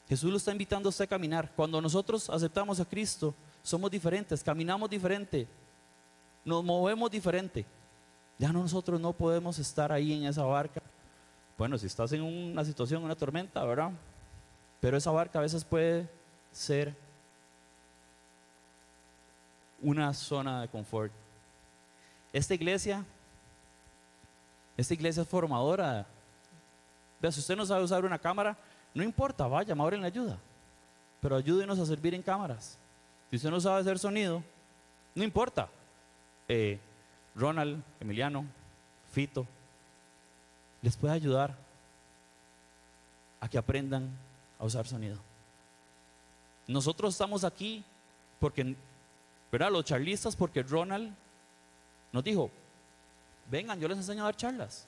[0.09, 1.51] Jesús lo está invitando a usted a caminar.
[1.57, 5.49] Cuando nosotros aceptamos a Cristo, somos diferentes, caminamos diferente,
[6.45, 7.67] nos movemos diferente.
[8.39, 10.81] Ya nosotros no podemos estar ahí en esa barca.
[11.59, 13.91] Bueno, si estás en una situación, una tormenta, ¿verdad?
[14.81, 16.09] Pero esa barca a veces puede
[16.53, 16.95] ser
[19.83, 21.11] una zona de confort.
[22.33, 23.05] Esta iglesia,
[24.77, 26.07] esta iglesia es formadora
[27.21, 28.57] Vea, si usted no sabe usar una cámara,
[28.95, 30.39] no importa, vaya, Mauro le ayuda.
[31.21, 32.79] Pero ayúdenos a servir en cámaras.
[33.31, 34.43] Si usted no sabe hacer sonido,
[35.15, 35.69] no importa.
[36.49, 36.79] Eh,
[37.35, 38.45] Ronald, Emiliano,
[39.13, 39.47] Fito,
[40.83, 41.57] les puede ayudar
[43.41, 44.11] a que aprendan
[44.59, 45.19] a usar sonido.
[46.67, 47.85] Nosotros estamos aquí
[48.41, 48.75] porque,
[49.53, 49.71] ¿verdad?
[49.71, 51.15] Los charlistas, porque Ronald
[52.13, 52.51] nos dijo,
[53.51, 54.87] vengan, yo les enseño a dar charlas.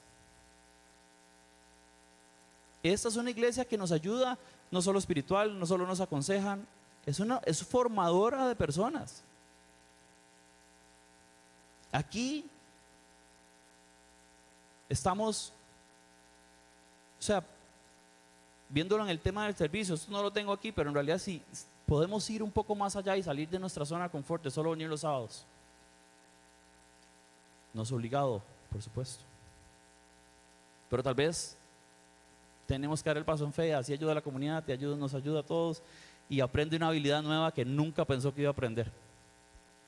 [2.93, 4.39] Esta es una iglesia que nos ayuda,
[4.71, 6.67] no solo espiritual, no solo nos aconsejan,
[7.07, 9.23] es, una, es formadora de personas.
[11.91, 12.49] Aquí
[14.89, 15.53] estamos,
[17.19, 17.43] o sea,
[18.69, 21.43] viéndolo en el tema del servicio, esto no lo tengo aquí, pero en realidad sí,
[21.87, 24.89] podemos ir un poco más allá y salir de nuestra zona de confort, solo venir
[24.89, 25.45] los sábados.
[27.73, 29.25] No es obligado, por supuesto.
[30.91, 31.57] Pero tal vez
[32.69, 35.15] tenemos que dar el paso en fe, así ayuda a la comunidad, te ayuda, nos
[35.15, 35.83] ayuda a todos
[36.29, 38.93] y aprende una habilidad nueva que nunca pensó que iba a aprender.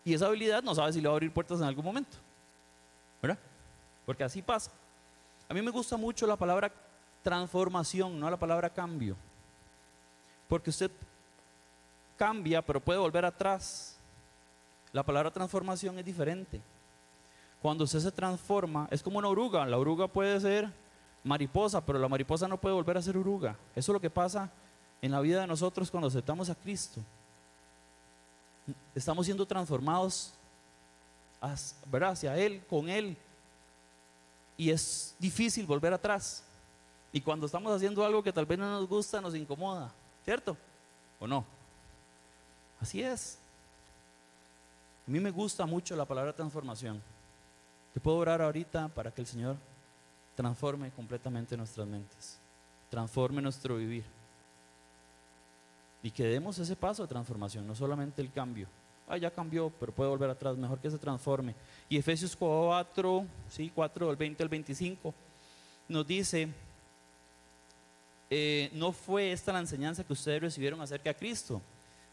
[0.03, 2.17] Y esa habilidad no sabe si le va a abrir puertas en algún momento.
[3.21, 3.39] ¿Verdad?
[4.07, 4.71] Porque así pasa.
[5.47, 6.73] A mí me gusta mucho la palabra
[7.23, 9.15] transformación, no la palabra cambio.
[10.49, 10.91] Porque usted
[12.17, 13.99] cambia, pero puede volver atrás.
[14.91, 16.63] La palabra transformación es diferente.
[17.61, 19.67] Cuando usted se transforma, es como una oruga.
[19.67, 20.73] La oruga puede ser
[21.25, 23.57] mariposa, pero la mariposa no puede volver a ser oruga.
[23.75, 24.51] Eso es lo que pasa
[25.03, 27.01] en la vida de nosotros cuando aceptamos a Cristo.
[28.95, 30.33] Estamos siendo transformados
[31.41, 33.17] hacia Él, con Él.
[34.57, 36.45] Y es difícil volver atrás.
[37.13, 39.93] Y cuando estamos haciendo algo que tal vez no nos gusta, nos incomoda.
[40.25, 40.57] ¿Cierto?
[41.19, 41.45] ¿O no?
[42.81, 43.39] Así es.
[45.07, 47.03] A mí me gusta mucho la palabra transformación.
[47.93, 49.57] Te puedo orar ahorita para que el Señor
[50.35, 52.39] transforme completamente nuestras mentes.
[52.89, 54.05] transforme nuestro vivir.
[56.03, 58.67] Y que demos ese paso de transformación, no solamente el cambio.
[59.07, 61.55] Ah, ya cambió, pero puede volver atrás, mejor que se transforme.
[61.89, 65.15] Y Efesios 4, sí, 4 del 20 al 25,
[65.89, 66.49] nos dice,
[68.31, 71.61] eh, no fue esta la enseñanza que ustedes recibieron acerca de Cristo.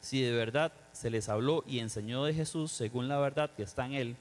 [0.01, 3.86] Si de verdad se les habló y enseñó de Jesús según la verdad que está
[3.86, 4.15] en Él,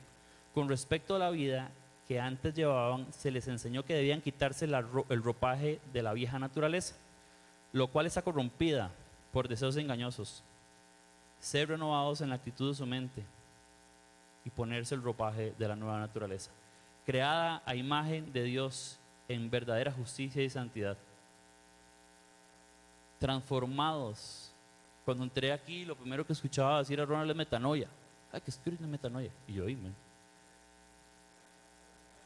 [0.54, 1.70] con respecto a la vida
[2.06, 6.94] que antes llevaban, se les enseñó que debían quitarse el ropaje de la vieja naturaleza,
[7.72, 8.90] lo cual está corrompida
[9.32, 10.42] por deseos engañosos.
[11.40, 13.24] Ser renovados en la actitud de su mente
[14.44, 16.50] y ponerse el ropaje de la nueva naturaleza,
[17.04, 20.96] creada a imagen de Dios en verdadera justicia y santidad.
[23.18, 24.52] Transformados.
[25.04, 27.88] Cuando entré aquí, lo primero que escuchaba decir a Ronald es metanoia.
[28.32, 29.30] Ay, que espíritu de metanoia.
[29.48, 29.90] Y yo, oíme.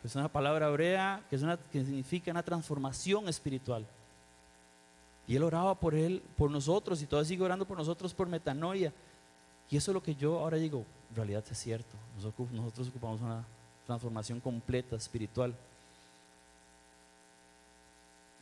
[0.03, 3.87] Es una palabra hebrea que, es una, que significa una transformación espiritual.
[5.27, 8.93] Y él oraba por él, por nosotros, y todavía sigue orando por nosotros por metanoia.
[9.69, 11.97] Y eso es lo que yo ahora digo, en realidad es cierto.
[12.17, 13.45] Nosotros, nosotros ocupamos una
[13.87, 15.55] transformación completa, espiritual,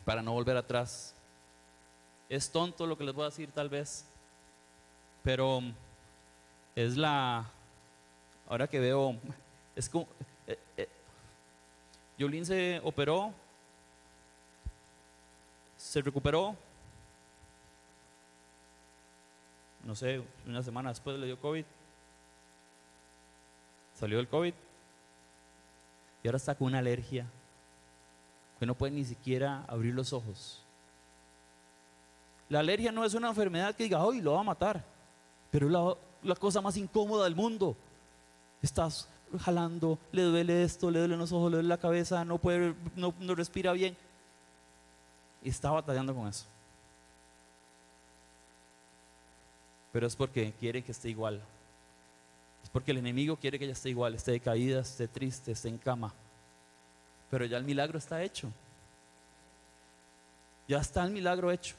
[0.05, 1.15] para no volver atrás.
[2.29, 4.07] Es tonto lo que les voy a decir tal vez,
[5.23, 5.61] pero
[6.75, 7.45] es la,
[8.49, 9.17] ahora que veo,
[9.77, 10.07] es como,
[10.47, 10.89] eh, eh,
[12.19, 13.33] Yolín se operó,
[15.77, 16.57] se recuperó,
[19.85, 21.65] no sé, una semana después le dio COVID.
[23.95, 24.55] Salió del COVID
[26.23, 27.27] y ahora está con una alergia
[28.59, 30.65] que no puede ni siquiera abrir los ojos.
[32.49, 34.85] La alergia no es una enfermedad que diga, hoy lo va a matar,
[35.51, 37.77] pero es la, la cosa más incómoda del mundo.
[38.61, 39.09] Estás
[39.41, 43.15] jalando, le duele esto, le duele los ojos, le duele la cabeza, no puede, no,
[43.21, 43.97] no respira bien.
[45.43, 46.47] Y está batallando con eso.
[49.93, 51.41] pero es porque quiere que esté igual.
[52.63, 55.79] Es porque el enemigo quiere que ella esté igual, esté decaída, esté triste, esté en
[55.79, 56.13] cama.
[57.31, 58.53] Pero ya el milagro está hecho.
[60.67, 61.75] Ya está el milagro hecho.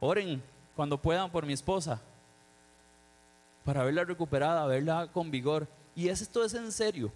[0.00, 0.42] Oren
[0.74, 2.00] cuando puedan por mi esposa,
[3.64, 5.68] para verla recuperada, verla con vigor.
[5.94, 7.12] Y esto es en serio.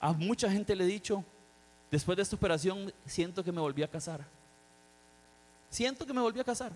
[0.00, 1.24] A mucha gente le he dicho,
[1.90, 4.26] después de esta operación, siento que me volví a casar.
[5.70, 6.72] Siento que me volví a casar.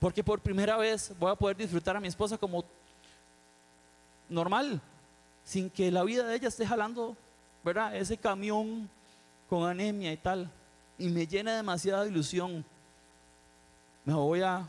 [0.00, 2.64] Porque por primera vez voy a poder disfrutar a mi esposa como
[4.28, 4.80] normal,
[5.44, 7.16] sin que la vida de ella esté jalando,
[7.64, 7.94] ¿verdad?
[7.96, 8.88] Ese camión
[9.48, 10.50] con anemia y tal.
[10.98, 12.64] Y me llena demasiada ilusión.
[14.04, 14.66] Me voy a,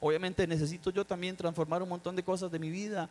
[0.00, 3.08] obviamente necesito yo también transformar un montón de cosas de mi vida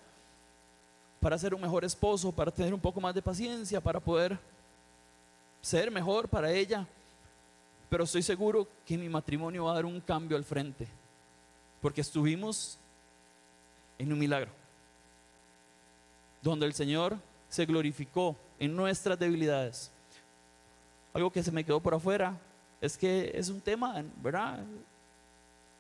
[1.24, 4.38] para ser un mejor esposo, para tener un poco más de paciencia, para poder
[5.62, 6.86] ser mejor para ella.
[7.90, 10.86] Pero estoy seguro que mi matrimonio va a dar un cambio al frente
[11.82, 12.78] porque estuvimos
[13.98, 14.52] en un milagro,
[16.42, 19.92] donde el Señor se glorificó en nuestras debilidades.
[21.14, 22.38] Algo que se me quedó por afuera
[22.82, 24.60] es que es un tema, ¿verdad?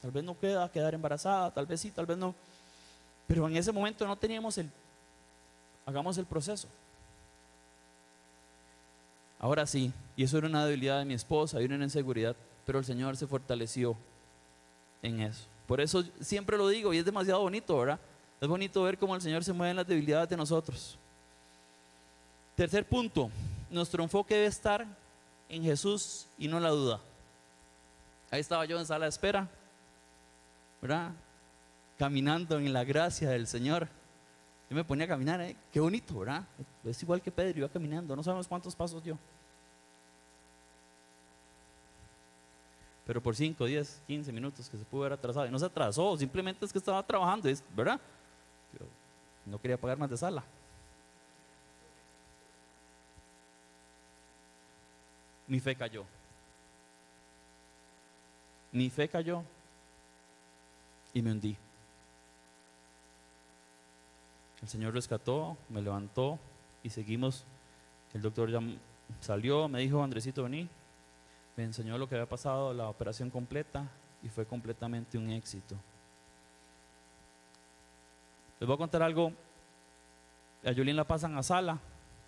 [0.02, 2.34] Tal vez no queda quedar embarazada, tal vez sí, tal vez no.
[3.28, 4.70] Pero en ese momento no teníamos el,
[5.86, 6.67] hagamos el proceso.
[9.39, 12.86] Ahora sí, y eso era una debilidad de mi esposa y una inseguridad, pero el
[12.86, 13.98] Señor se fortaleció
[15.02, 15.46] en eso.
[15.67, 18.00] Por eso siempre lo digo y es demasiado bonito, ¿verdad?
[18.39, 20.98] Es bonito ver cómo el Señor se mueve en las debilidades de nosotros.
[22.56, 23.30] Tercer punto,
[23.69, 24.86] nuestro enfoque debe estar
[25.50, 27.00] en Jesús y no en la duda.
[28.32, 29.48] Ahí estaba yo en sala de espera,
[30.82, 31.12] ¿verdad?
[31.98, 33.88] Caminando en la gracia del Señor.
[34.74, 35.56] Yo me ponía a caminar, ¿eh?
[35.72, 36.48] qué bonito, ¿verdad?
[36.84, 39.16] Es igual que Pedro, iba caminando, no sabemos cuántos pasos yo.
[43.06, 45.46] pero por 5, 10, 15 minutos que se pudo haber atrasado.
[45.46, 48.02] Y no se atrasó, simplemente es que estaba trabajando, ¿verdad?
[49.46, 50.44] no quería pagar más de sala.
[55.46, 56.04] Mi fe cayó.
[58.72, 59.43] Mi fe cayó
[61.14, 61.62] y me hundí.
[64.64, 66.39] El Señor rescató, me levantó
[66.84, 67.43] y seguimos.
[68.14, 68.61] El doctor ya
[69.20, 70.70] salió, me dijo, Andresito, vení,
[71.57, 73.91] me enseñó lo que había pasado, la operación completa,
[74.24, 75.76] y fue completamente un éxito.
[78.61, 79.34] Les voy a contar algo.
[80.64, 81.78] A la pasan a sala,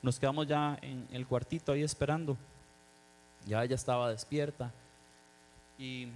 [0.01, 2.35] nos quedamos ya en el cuartito ahí esperando.
[3.45, 4.73] Ya ella estaba despierta.
[5.77, 6.09] Y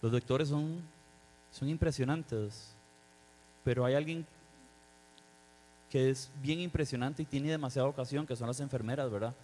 [0.00, 0.82] los doctores son,
[1.52, 2.74] son impresionantes,
[3.64, 4.26] pero hay alguien
[5.90, 9.34] que es bien impresionante y tiene demasiada ocasión, que son las enfermeras, ¿verdad?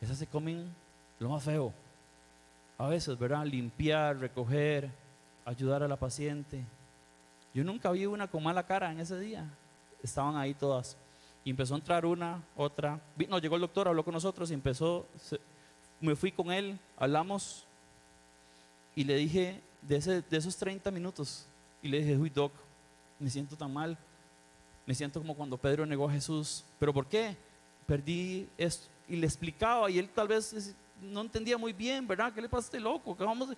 [0.00, 0.68] esas se comen
[1.20, 1.72] lo más feo.
[2.76, 3.46] A veces, ¿verdad?
[3.46, 4.90] Limpiar, recoger,
[5.44, 6.64] ayudar a la paciente.
[7.54, 9.48] Yo nunca vi una con mala cara en ese día.
[10.02, 10.96] Estaban ahí todas.
[11.44, 13.00] Y empezó a entrar una, otra.
[13.28, 15.06] No, llegó el doctor, habló con nosotros y empezó.
[16.00, 17.64] me fui con él, hablamos
[18.96, 21.46] y le dije de, ese, de esos 30 minutos.
[21.82, 22.52] Y le dije, uy, doc,
[23.22, 23.96] me siento tan mal.
[24.84, 26.64] Me siento como cuando Pedro negó a Jesús.
[26.78, 27.36] ¿Pero por qué?
[27.86, 28.88] Perdí esto.
[29.08, 32.32] Y le explicaba y él tal vez no entendía muy bien, ¿verdad?
[32.32, 33.16] ¿Qué le pasa a este loco?
[33.16, 33.50] ¿Qué vamos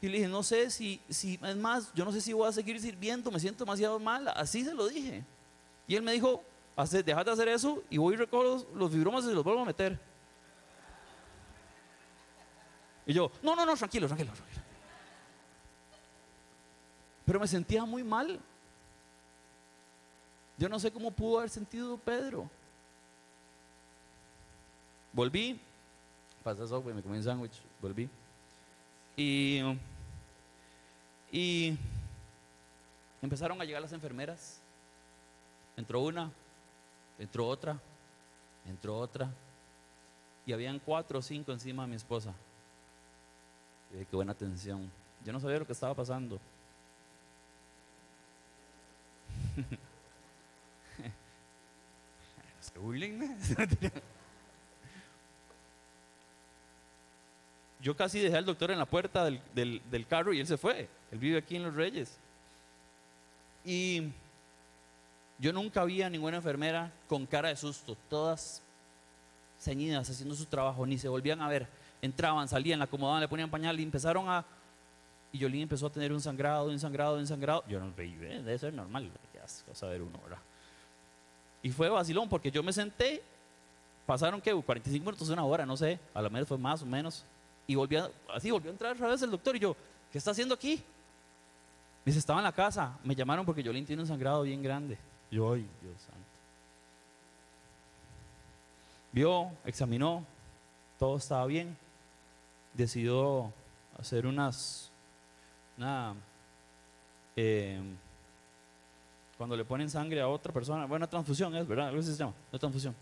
[0.00, 2.52] Y le dije, no sé si, si, es más, yo no sé si voy a
[2.52, 4.28] seguir sirviendo, me siento demasiado mal.
[4.28, 5.24] Así se lo dije.
[5.86, 6.44] Y él me dijo,
[7.04, 9.66] deja de hacer eso y voy y recojo los, los fibromas y los vuelvo a
[9.66, 9.98] meter.
[13.04, 14.62] Y yo, no, no, no, tranquilo, tranquilo, tranquilo.
[17.24, 18.40] Pero me sentía muy mal.
[20.62, 22.48] Yo no sé cómo pudo haber sentido Pedro.
[25.12, 25.58] Volví,
[26.44, 28.08] pasé eso, me comí un sándwich, volví.
[29.16, 29.60] Y,
[31.32, 31.76] y
[33.20, 34.60] empezaron a llegar las enfermeras.
[35.76, 36.30] Entró una,
[37.18, 37.76] entró otra,
[38.64, 39.32] entró otra.
[40.46, 42.32] Y habían cuatro o cinco encima de mi esposa.
[43.92, 44.88] Y qué buena atención.
[45.24, 46.38] Yo no sabía lo que estaba pasando.
[57.80, 60.88] Yo casi dejé al doctor en la puerta del, carro y él se fue.
[61.10, 62.16] Él vive aquí en Los Reyes.
[63.64, 64.12] Y
[65.38, 68.62] yo nunca vi a ninguna enfermera con cara de susto, todas
[69.58, 71.66] ceñidas haciendo su trabajo, ni se volvían a ver.
[72.00, 74.44] Entraban, salían, la acomodaban, le ponían pañal y empezaron a.
[75.32, 77.64] Y Yolín empezó a tener un sangrado, un sangrado, un sangrado.
[77.66, 79.10] Yo no veía, debe ser normal
[79.66, 80.38] cosa ver uno, ¿verdad?
[81.62, 83.22] Y fue vacilón porque yo me senté,
[84.06, 87.24] pasaron que 45 minutos, una hora, no sé, a lo menos fue más o menos,
[87.66, 89.76] y volvió, así volvió a entrar otra vez el doctor y yo,
[90.10, 90.82] ¿qué está haciendo aquí?
[92.04, 94.98] Me dice, estaba en la casa, me llamaron porque Yolín tiene un sangrado bien grande.
[95.30, 96.18] Yo, ay, Dios santo.
[99.12, 100.24] Vio, examinó,
[100.98, 101.76] todo estaba bien,
[102.74, 103.52] decidió
[103.98, 104.90] hacer unas,
[105.78, 106.14] una,
[107.36, 107.80] eh,
[109.42, 111.88] cuando le ponen sangre a otra persona, bueno, transfusión es, ¿verdad?
[111.88, 112.94] Algo así se llama, una transfusión.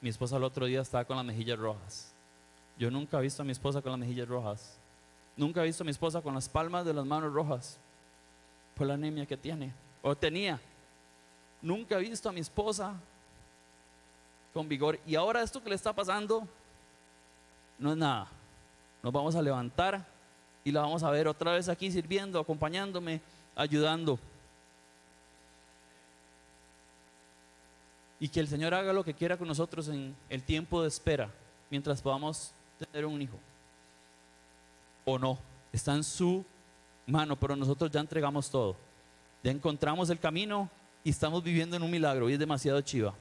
[0.00, 2.14] Mi esposa el otro día estaba con las mejillas rojas.
[2.78, 4.78] Yo nunca he visto a mi esposa con las mejillas rojas.
[5.36, 7.78] Nunca he visto a mi esposa con las palmas de las manos rojas
[8.74, 10.58] por la anemia que tiene o tenía.
[11.60, 12.94] Nunca he visto a mi esposa
[14.54, 14.98] con vigor.
[15.06, 16.48] Y ahora esto que le está pasando
[17.78, 18.26] no es nada.
[19.02, 20.02] Nos vamos a levantar
[20.64, 23.20] y la vamos a ver otra vez aquí sirviendo, acompañándome,
[23.54, 24.18] ayudando.
[28.20, 31.30] Y que el Señor haga lo que quiera con nosotros en el tiempo de espera,
[31.70, 33.38] mientras podamos tener un hijo.
[35.04, 35.38] O no,
[35.72, 36.44] está en su
[37.06, 38.76] mano, pero nosotros ya entregamos todo.
[39.42, 40.70] Ya encontramos el camino
[41.02, 43.14] y estamos viviendo en un milagro y es demasiado chiva.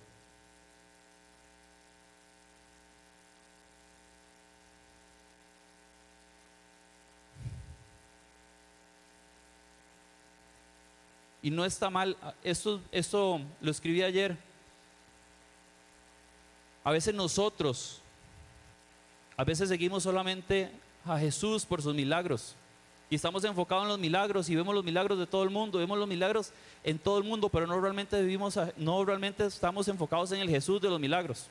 [11.41, 14.38] Y no está mal, esto, esto lo escribí ayer,
[16.84, 18.02] a veces nosotros,
[19.38, 20.72] a veces seguimos solamente
[21.06, 22.56] a Jesús por sus milagros.
[23.10, 25.98] Y estamos enfocados en los milagros y vemos los milagros de todo el mundo, vemos
[25.98, 26.52] los milagros
[26.84, 30.82] en todo el mundo, pero no realmente vivimos, no realmente estamos enfocados en el Jesús
[30.82, 31.48] de los milagros.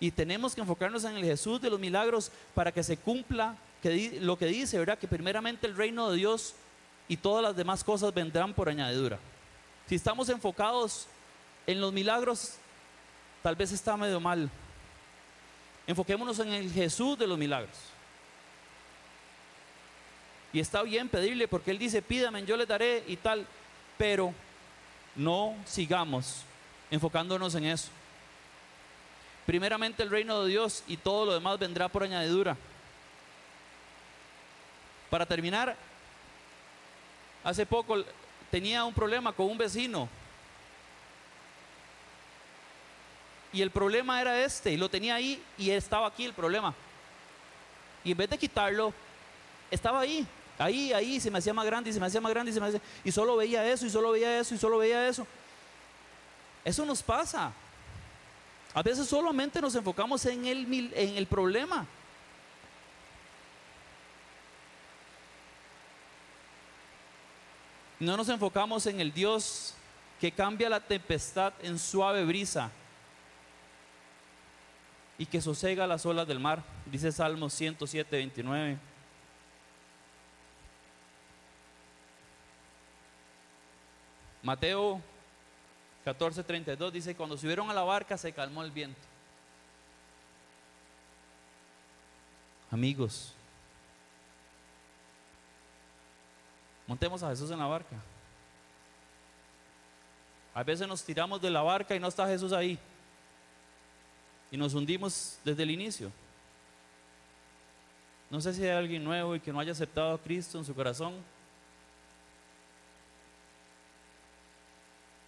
[0.00, 3.56] Y tenemos que enfocarnos en el Jesús de los milagros para que se cumpla
[4.20, 4.98] lo que dice, ¿verdad?
[4.98, 6.54] Que primeramente el reino de Dios
[7.08, 9.18] y todas las demás cosas vendrán por añadidura.
[9.88, 11.06] Si estamos enfocados
[11.66, 12.56] en los milagros,
[13.42, 14.50] tal vez está medio mal.
[15.86, 17.76] Enfoquémonos en el Jesús de los milagros.
[20.52, 23.46] Y está bien pedirle porque Él dice, pídame, yo le daré y tal.
[23.98, 24.32] Pero
[25.14, 26.42] no sigamos
[26.90, 27.88] enfocándonos en eso.
[29.44, 32.56] Primeramente el reino de Dios y todo lo demás vendrá por añadidura.
[35.08, 35.76] Para terminar,
[37.44, 38.04] hace poco
[38.50, 40.08] tenía un problema con un vecino
[43.56, 46.74] Y el problema era este, y lo tenía ahí y estaba aquí el problema.
[48.04, 48.92] Y en vez de quitarlo,
[49.70, 50.26] estaba ahí,
[50.58, 52.60] ahí, ahí, se me hacía más grande y se me hacía más grande y se
[52.60, 52.82] me hacía...
[53.02, 55.26] Y solo veía eso y solo veía eso y solo veía eso.
[56.66, 57.50] Eso nos pasa.
[58.74, 61.86] A veces solamente nos enfocamos en el, en el problema.
[68.00, 69.72] No nos enfocamos en el Dios
[70.20, 72.70] que cambia la tempestad en suave brisa
[75.18, 78.78] y que sosega las olas del mar, dice Salmo 107, 29.
[84.42, 85.00] Mateo
[86.04, 89.00] 14, 32 dice, cuando subieron a la barca se calmó el viento.
[92.70, 93.32] Amigos,
[96.86, 97.96] montemos a Jesús en la barca.
[100.54, 102.78] A veces nos tiramos de la barca y no está Jesús ahí.
[104.56, 106.10] Y nos hundimos desde el inicio.
[108.30, 110.74] No sé si hay alguien nuevo y que no haya aceptado a Cristo en su
[110.74, 111.12] corazón.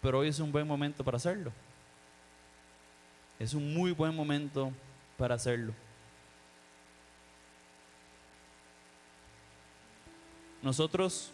[0.00, 1.52] Pero hoy es un buen momento para hacerlo.
[3.38, 4.72] Es un muy buen momento
[5.18, 5.74] para hacerlo.
[10.62, 11.32] Nosotros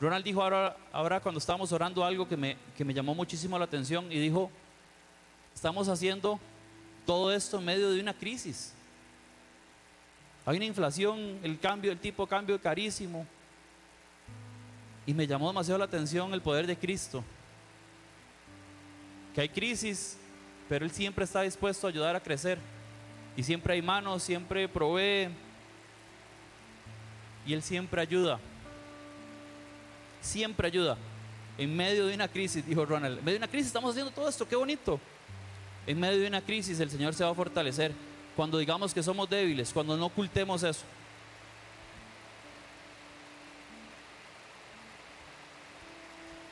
[0.00, 2.56] Ronald dijo ahora, ahora cuando estábamos orando algo que me,
[2.94, 4.50] llamó muchísimo la atención y dijo,
[5.52, 6.38] estamos haciendo
[7.04, 8.74] todo esto en medio de una crisis.
[10.46, 13.26] Hay una inflación, el cambio, el tipo de cambio carísimo.
[15.04, 17.24] Y me llamó demasiado la atención el poder de Cristo.
[19.34, 20.16] Que hay crisis,
[20.68, 22.58] pero Él siempre está dispuesto a ayudar a crecer.
[23.36, 25.28] Y siempre hay manos, siempre provee.
[27.46, 28.38] Y Él siempre ayuda
[30.28, 30.96] siempre ayuda.
[31.56, 34.28] En medio de una crisis, dijo Ronald, en medio de una crisis estamos haciendo todo
[34.28, 35.00] esto, qué bonito.
[35.86, 37.92] En medio de una crisis el Señor se va a fortalecer.
[38.36, 40.84] Cuando digamos que somos débiles, cuando no ocultemos eso.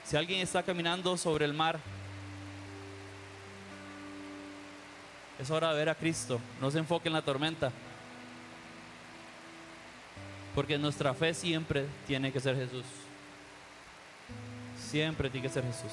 [0.05, 1.79] Si alguien está caminando sobre el mar,
[5.39, 6.41] es hora de ver a Cristo.
[6.61, 7.71] No se enfoque en la tormenta.
[10.55, 12.85] Porque nuestra fe siempre tiene que ser Jesús.
[14.91, 15.91] Siempre tiene que ser Jesús.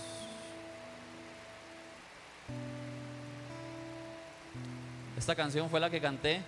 [5.18, 6.42] Esta canción fue la que canté.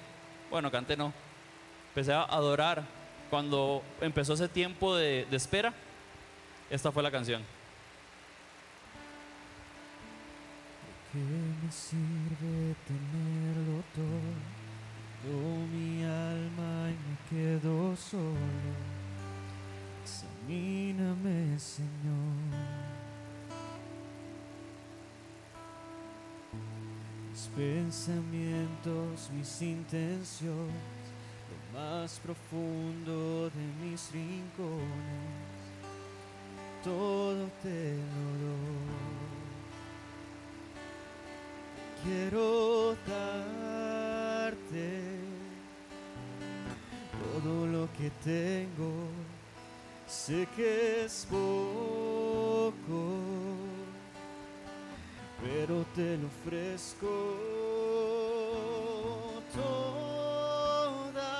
[0.52, 1.12] Bueno, canté no.
[1.90, 2.84] Empecé a adorar
[3.32, 5.74] cuando empezó ese tiempo de, espera.
[6.70, 7.42] Esta fue la canción.
[11.12, 13.82] ¿Qué me sirve tenerlo?
[13.96, 18.95] Todo mi alma y me quedo solo.
[20.48, 21.90] Examíname, Señor.
[27.32, 30.76] Mis pensamientos, mis intenciones,
[31.50, 34.86] lo más profundo de mis rincones,
[36.84, 38.86] todo te lo doy.
[42.04, 44.90] Quiero darte
[47.34, 49.10] todo lo que tengo
[50.08, 52.72] Sé que es poco,
[55.42, 57.08] pero te lo ofrezco
[59.54, 61.32] toda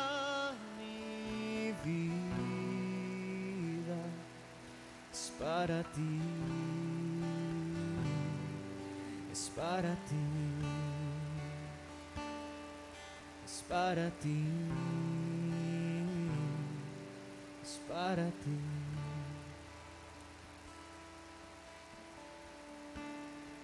[0.80, 4.02] mi vida.
[5.14, 6.20] Es para ti,
[9.32, 10.26] es para ti,
[13.46, 14.44] es para ti
[18.06, 18.58] para ti.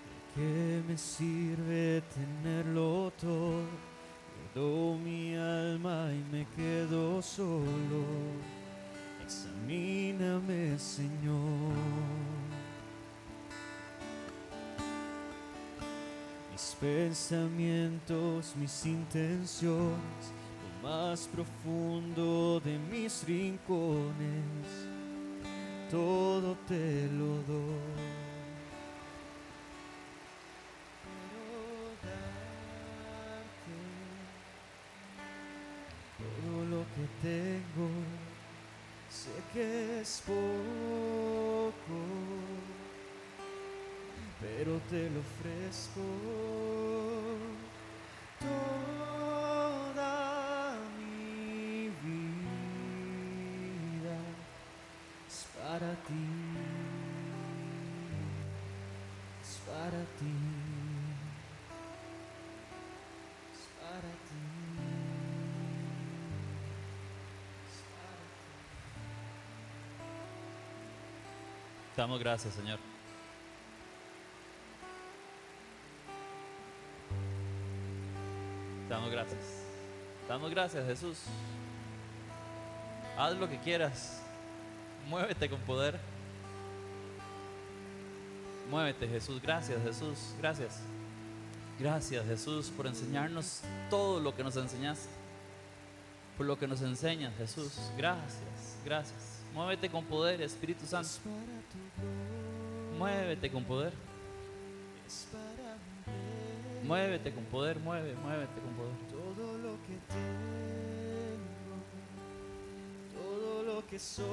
[0.08, 4.98] ¿De qué me sirve tenerlo todo?
[4.98, 8.04] Mi alma y me quedo solo.
[9.24, 11.76] Examíname, Señor.
[16.52, 20.41] Mis pensamientos, mis intenciones
[20.92, 24.68] más profundo de mis rincones,
[25.90, 28.22] todo te lo doy.
[36.94, 37.90] Que tengo,
[39.10, 42.00] sé que es poco,
[44.42, 46.51] pero te lo ofrezco.
[56.12, 56.26] Ti,
[59.42, 60.36] es para ti,
[63.80, 64.42] para ti.
[71.96, 72.80] Damos gracias, Señor.
[78.90, 79.64] Damos gracias.
[80.28, 81.24] Damos gracias, Jesús.
[83.18, 84.21] Haz lo que quieras.
[85.08, 86.00] Muévete con poder.
[88.70, 89.42] Muévete, Jesús.
[89.42, 90.18] Gracias, Jesús.
[90.40, 90.80] Gracias.
[91.80, 95.10] Gracias, Jesús, por enseñarnos todo lo que nos enseñaste.
[96.38, 97.74] Por lo que nos enseñas, Jesús.
[97.98, 99.42] Gracias, gracias.
[99.54, 101.10] Muévete con poder, Espíritu Santo.
[102.98, 103.94] Muévete con poder.
[106.84, 108.96] Muévete con poder, mueve, muévete con poder.
[109.12, 110.81] Todo lo que
[113.92, 114.26] que soy,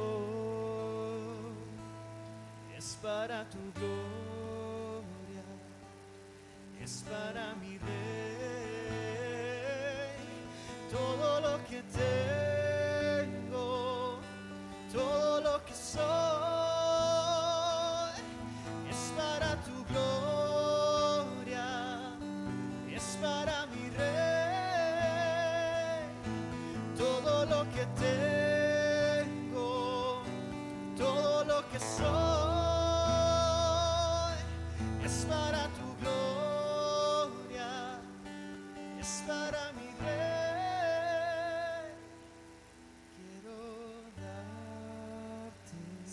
[2.76, 5.44] es para tu gloria,
[6.80, 7.88] es para mi rey.
[10.92, 12.57] Todo lo que tengo,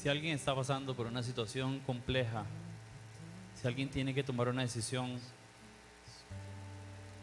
[0.06, 2.46] Si alguien está pasando por una situación compleja,
[3.56, 5.20] si alguien tiene que tomar una decisión,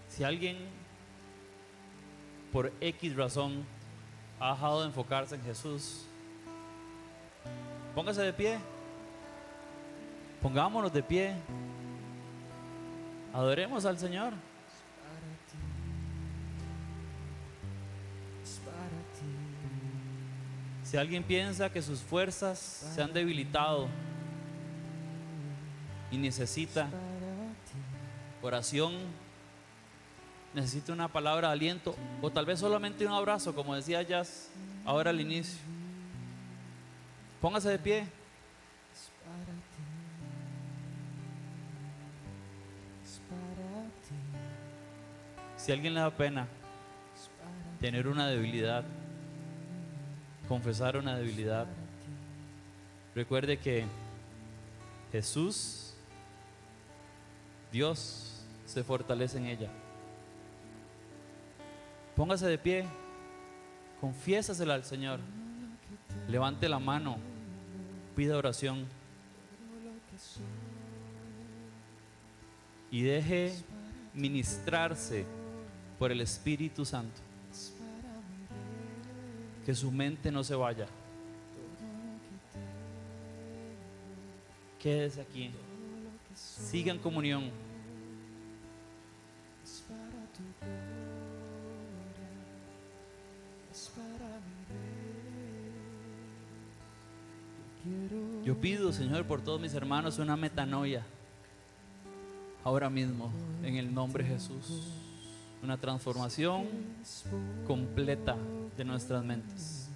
[0.09, 0.57] si alguien
[2.51, 3.65] por X razón
[4.41, 6.07] ha dejado de enfocarse en Jesús,
[7.95, 8.59] póngase de pie,
[10.43, 11.37] pongámonos de pie,
[13.33, 14.33] adoremos al Señor.
[20.93, 23.89] Si alguien piensa que sus fuerzas se han debilitado
[26.11, 26.87] y necesita
[28.43, 28.93] oración,
[30.53, 34.51] necesita una palabra de aliento o tal vez solamente un abrazo, como decía Jazz
[34.85, 35.59] ahora al inicio.
[37.41, 38.07] Póngase de pie.
[45.57, 46.47] Si alguien le da pena
[47.81, 48.85] tener una debilidad,
[50.49, 51.67] confesar una debilidad,
[53.15, 53.85] recuerde que
[55.13, 55.95] Jesús,
[57.71, 59.71] Dios, se fortalece en ella.
[62.17, 62.85] Póngase de pie,
[64.01, 65.21] confiésasela al Señor,
[66.29, 67.17] levante la mano,
[68.15, 68.87] pida oración
[72.91, 73.55] y deje
[74.15, 75.25] ministrarse
[75.99, 77.21] por el Espíritu Santo.
[79.65, 80.87] Que su mente no se vaya.
[84.81, 85.51] Quédese aquí.
[86.35, 87.51] Siga en comunión.
[98.45, 101.05] Yo pido, Señor, por todos mis hermanos una metanoia.
[102.65, 103.31] Ahora mismo,
[103.63, 105.12] en el nombre de Jesús.
[105.63, 106.67] Una transformación
[107.67, 108.37] completa
[108.77, 109.89] de nuestras mentes.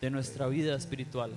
[0.00, 1.32] De nuestra vida espiritual.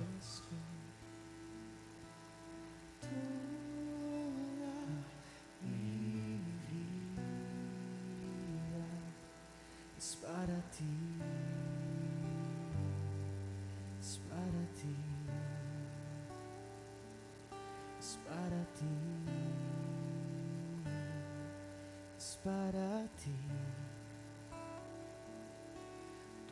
[22.20, 23.34] Es para ti.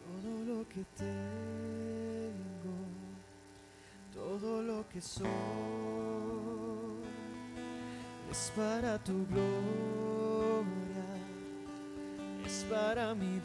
[0.02, 2.78] Todo lo que tengo,
[4.14, 5.28] todo lo que soy,
[8.30, 9.58] es para tu gloria
[12.46, 13.38] es para mi.